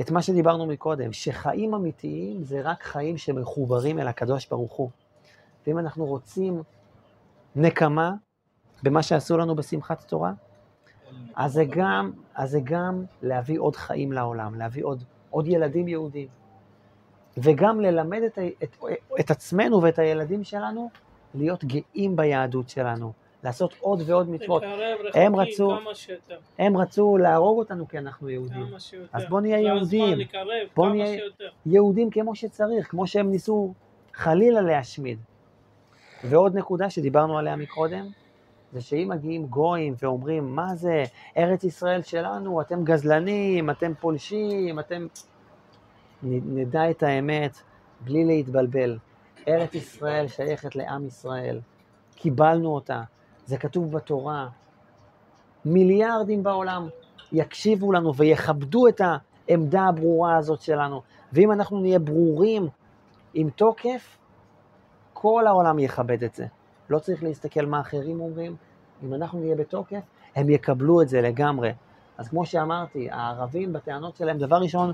את 0.00 0.10
מה 0.10 0.22
שדיברנו 0.22 0.66
מקודם, 0.66 1.12
שחיים 1.12 1.74
אמיתיים 1.74 2.44
זה 2.44 2.60
רק 2.60 2.82
חיים 2.82 3.18
שמחוברים 3.18 3.98
אל 3.98 4.08
הקדוש 4.08 4.46
ברוך 4.46 4.72
הוא. 4.72 4.90
ואם 5.66 5.78
אנחנו 5.78 6.06
רוצים 6.06 6.62
נקמה 7.56 8.12
במה 8.82 9.02
שעשו 9.02 9.36
לנו 9.36 9.56
בשמחת 9.56 10.08
תורה, 10.08 10.32
אז 11.34 11.52
זה 11.52 11.64
גם, 11.70 12.12
אז 12.34 12.50
זה 12.50 12.60
גם 12.64 13.04
להביא 13.22 13.60
עוד 13.60 13.76
חיים 13.76 14.12
לעולם, 14.12 14.54
להביא 14.54 14.84
עוד, 14.84 15.04
עוד 15.30 15.46
ילדים 15.46 15.88
יהודים. 15.88 16.28
וגם 17.38 17.80
ללמד 17.80 18.22
את, 18.22 18.38
את, 18.62 18.76
את 19.20 19.30
עצמנו 19.30 19.82
ואת 19.82 19.98
הילדים 19.98 20.44
שלנו 20.44 20.90
להיות 21.34 21.64
גאים 21.64 22.16
ביהדות 22.16 22.68
שלנו, 22.68 23.12
לעשות 23.44 23.74
עוד 23.80 24.02
ועוד 24.06 24.30
מצוות. 24.30 24.62
הם 25.14 25.36
רצו-. 25.36 25.70
הם 26.58 26.76
רצו 26.76 27.16
להרוג 27.16 27.58
אותנו 27.58 27.88
כי 27.88 27.98
אנחנו 27.98 28.28
יהודים. 28.28 28.66
אז 29.12 29.24
בוא 29.28 29.40
נהיה 29.40 29.60
יהודים. 29.60 30.04
הזמן 30.04 30.18
לקרב 30.18 30.46
בוא 30.76 30.86
כמה 30.86 30.94
נהיה-. 30.94 31.20
יהודים 31.66 32.10
כמו 32.10 32.34
שצריך, 32.34 32.90
כמו 32.90 33.06
שהם 33.06 33.30
ניסו 33.30 33.72
חלילה 34.14 34.60
להשמיד. 34.60 35.18
ועוד 36.24 36.56
נקודה 36.56 36.90
שדיברנו 36.90 37.38
עליה 37.38 37.56
מקודם, 37.56 38.06
זה 38.72 38.80
שאם 38.80 39.08
מגיעים 39.10 39.46
גויים 39.46 39.94
ואומרים, 40.02 40.56
מה 40.56 40.74
זה, 40.74 41.04
ארץ 41.36 41.64
ישראל 41.64 42.02
שלנו, 42.02 42.60
אתם 42.60 42.84
גזלנים, 42.84 43.70
אתם 43.70 43.92
פולשים, 44.00 44.78
אתם... 44.78 45.06
נדע 46.22 46.90
את 46.90 47.02
האמת 47.02 47.58
בלי 48.00 48.24
להתבלבל. 48.24 48.98
ארץ 49.48 49.74
ישראל 49.74 50.28
שייכת 50.28 50.76
לעם 50.76 51.06
ישראל, 51.06 51.60
קיבלנו 52.14 52.74
אותה, 52.74 53.02
זה 53.46 53.58
כתוב 53.58 53.92
בתורה. 53.92 54.48
מיליארדים 55.64 56.42
בעולם 56.42 56.88
יקשיבו 57.32 57.92
לנו 57.92 58.14
ויכבדו 58.14 58.88
את 58.88 59.00
העמדה 59.00 59.82
הברורה 59.82 60.36
הזאת 60.36 60.60
שלנו. 60.60 61.02
ואם 61.32 61.52
אנחנו 61.52 61.80
נהיה 61.80 61.98
ברורים 61.98 62.68
עם 63.34 63.50
תוקף, 63.50 64.18
כל 65.12 65.46
העולם 65.46 65.78
יכבד 65.78 66.24
את 66.24 66.34
זה. 66.34 66.46
לא 66.90 66.98
צריך 66.98 67.22
להסתכל 67.22 67.66
מה 67.66 67.80
אחרים 67.80 68.20
אומרים, 68.20 68.56
אם 69.02 69.14
אנחנו 69.14 69.40
נהיה 69.40 69.56
בתוקף, 69.56 70.00
הם 70.36 70.50
יקבלו 70.50 71.02
את 71.02 71.08
זה 71.08 71.20
לגמרי. 71.20 71.72
אז 72.18 72.28
כמו 72.28 72.46
שאמרתי, 72.46 73.10
הערבים 73.10 73.72
בטענות 73.72 74.16
שלהם, 74.16 74.38
דבר 74.38 74.56
ראשון, 74.56 74.92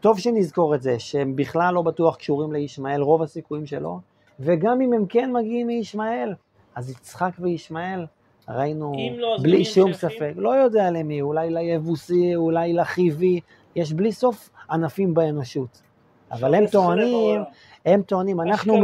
טוב 0.00 0.18
שנזכור 0.18 0.74
את 0.74 0.82
זה, 0.82 0.98
שהם 0.98 1.36
בכלל 1.36 1.74
לא 1.74 1.82
בטוח 1.82 2.16
קשורים 2.16 2.52
לישמעאל, 2.52 3.00
רוב 3.00 3.22
הסיכויים 3.22 3.66
שלא, 3.66 3.96
וגם 4.40 4.80
אם 4.80 4.92
הם 4.92 5.06
כן 5.06 5.32
מגיעים 5.32 5.66
מישמעאל, 5.66 6.34
אז 6.74 6.90
יצחק 6.90 7.30
וישמעאל, 7.38 8.06
ראינו 8.48 8.92
לא, 9.18 9.36
בלי 9.42 9.64
שום 9.64 9.92
שייכים? 9.92 10.18
ספק, 10.18 10.32
לא 10.36 10.50
יודע 10.50 10.90
למי, 10.90 11.22
אולי 11.22 11.50
ליבוסי, 11.50 12.36
אולי 12.36 12.72
לחיבי, 12.72 13.40
יש 13.76 13.92
בלי 13.92 14.12
סוף 14.12 14.50
ענפים 14.70 15.14
באנושות. 15.14 15.82
אבל 16.32 16.54
הם 16.54 16.66
טוענים, 16.66 17.42
הם 17.86 18.02
טוענים, 18.02 18.40
אנחנו, 18.40 18.76
מ... 18.76 18.82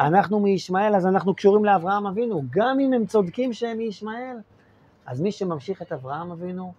אנחנו 0.00 0.40
מישמעאל, 0.40 0.94
אז 0.96 1.06
אנחנו 1.06 1.34
קשורים 1.34 1.64
לאברהם 1.64 2.06
אבינו, 2.06 2.42
גם 2.50 2.80
אם 2.80 2.92
הם 2.92 3.06
צודקים 3.06 3.52
שהם 3.52 3.78
מישמעאל. 3.78 4.36
אז 5.06 5.20
מי 5.20 5.32
שממשיך 5.32 5.82
את 5.82 5.92
אברהם 5.92 6.32
אבינו 6.32 6.72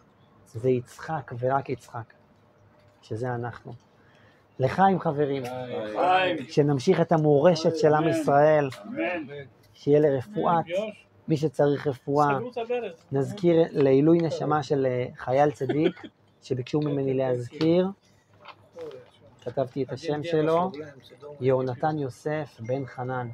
זה 0.54 0.70
יצחק 0.70 1.32
ורק 1.40 1.70
יצחק, 1.70 2.14
שזה 3.02 3.36
אנחנו. 3.36 3.74
לחיים 4.60 5.00
חברים, 5.00 5.44
שנמשיך 6.50 7.02
את 7.02 7.12
המורשת 7.12 7.76
של 7.76 7.94
עם. 7.94 8.08
ישראל, 8.08 8.70
אמן. 8.88 9.26
שיהיה 9.74 10.00
לרפואת 10.00 10.66
מי 11.28 11.38
שצריך 11.38 11.88
רפואה. 11.88 12.38
נזכיר 13.12 13.64
לעילוי 13.72 14.18
נשמה 14.18 14.64
של 14.64 14.86
אה, 14.86 15.06
חייל 15.18 15.52
צדיק, 15.52 16.02
שביקשו 16.44 16.80
ממני 16.80 17.14
להזכיר, 17.14 17.88
כתבתי 19.42 19.84
את 19.84 19.92
השם 19.92 20.24
שלו, 20.24 20.72
יהונתן 21.42 21.98
יוסף 21.98 22.60
בן 22.60 22.86
חנן, 22.86 23.28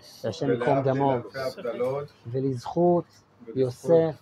שהשם 0.00 0.50
ייקום 0.50 0.82
דמו, 0.82 1.14
ולזכות 2.26 3.04
יוסף, 3.54 4.14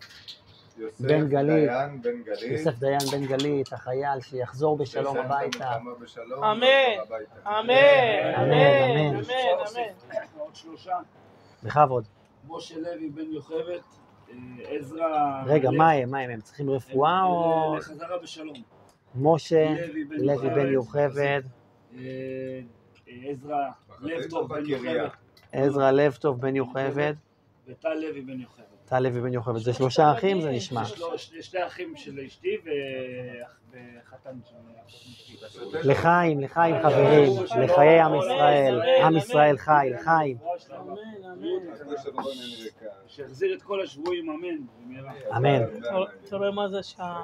יוסף 0.79 1.01
בן 1.01 1.29
גלית. 1.29 1.69
דיין 1.69 2.03
בן 2.03 2.23
גלית, 2.23 2.43
יוסף 2.51 2.79
דיין 2.79 2.99
בן 3.13 3.27
גלית, 3.27 3.73
החייל, 3.73 4.21
שיחזור 4.21 4.77
בשלום 4.77 5.17
הביתה. 5.17 5.77
אמן. 5.77 6.65
אמן, 7.47 7.75
אמן, 8.37 9.17
אמן. 9.17 9.23
בכבוד. 11.63 12.05
משה 12.49 12.75
לוי 12.79 13.09
בן 13.09 13.33
יוכבד, 13.33 13.79
אה, 14.31 14.35
עזרא... 14.69 15.43
רגע. 15.47 15.71
מה 15.71 15.91
הם? 15.91 16.11
מה 16.11 16.19
הם? 16.19 16.31
הם 16.31 16.41
צריכים 16.41 16.71
רפואה 16.71 17.25
או... 17.25 17.73
אה, 17.75 17.79
לחזרה 17.79 18.19
בשלום. 18.23 18.63
משה 19.15 19.71
לוי 19.71 20.05
בן 20.05 20.17
לוי 20.17 20.51
בן 20.51 20.73
יוכבד, 20.73 21.43
עזרא 23.07 23.69
לב 24.01 24.31
טוב 24.31 24.55
בן. 24.55 24.67
יוכבד. 24.67 25.09
עזרא 25.53 25.91
לב 25.91 26.15
טוב 26.15 26.41
בן 26.41 26.57
יוכבד, 26.57 27.15
וטל 27.67 27.95
לוי 27.95 28.21
בן 28.21 28.41
יוכבד. 28.41 28.65
טל 28.89 28.99
לוי 29.01 29.21
בן 29.21 29.33
יוכבד. 29.33 29.59
זה 29.59 29.73
שלושה 29.73 30.13
אחים, 30.13 30.41
זה 30.41 30.51
נשמע. 30.51 30.83
לו 30.99 31.19
שני- 31.19 31.67
אחים 31.67 31.97
של 31.97 32.21
אשתי 32.27 32.57
וחתן 33.71 34.39
של 34.51 34.55
אשתי. 34.87 35.37
לחיים, 35.85 36.41
לחיים 36.41 36.77
חברים, 36.83 37.33
לחיי 37.65 38.01
עם 38.01 38.15
ישראל, 38.15 38.81
עם 39.03 39.17
ישראל 39.17 39.59
חי, 39.59 39.89
לחיים. 39.95 40.37
שהחזיר 43.07 43.55
את 43.57 43.63
כל 43.63 43.83
השבויים, 43.83 44.31
אמן. 44.31 44.99
אמן. 45.37 45.63
אתה 46.29 46.37
רואה 46.37 46.51
מה 46.51 46.69
זה 46.69 46.83
שה... 46.83 47.23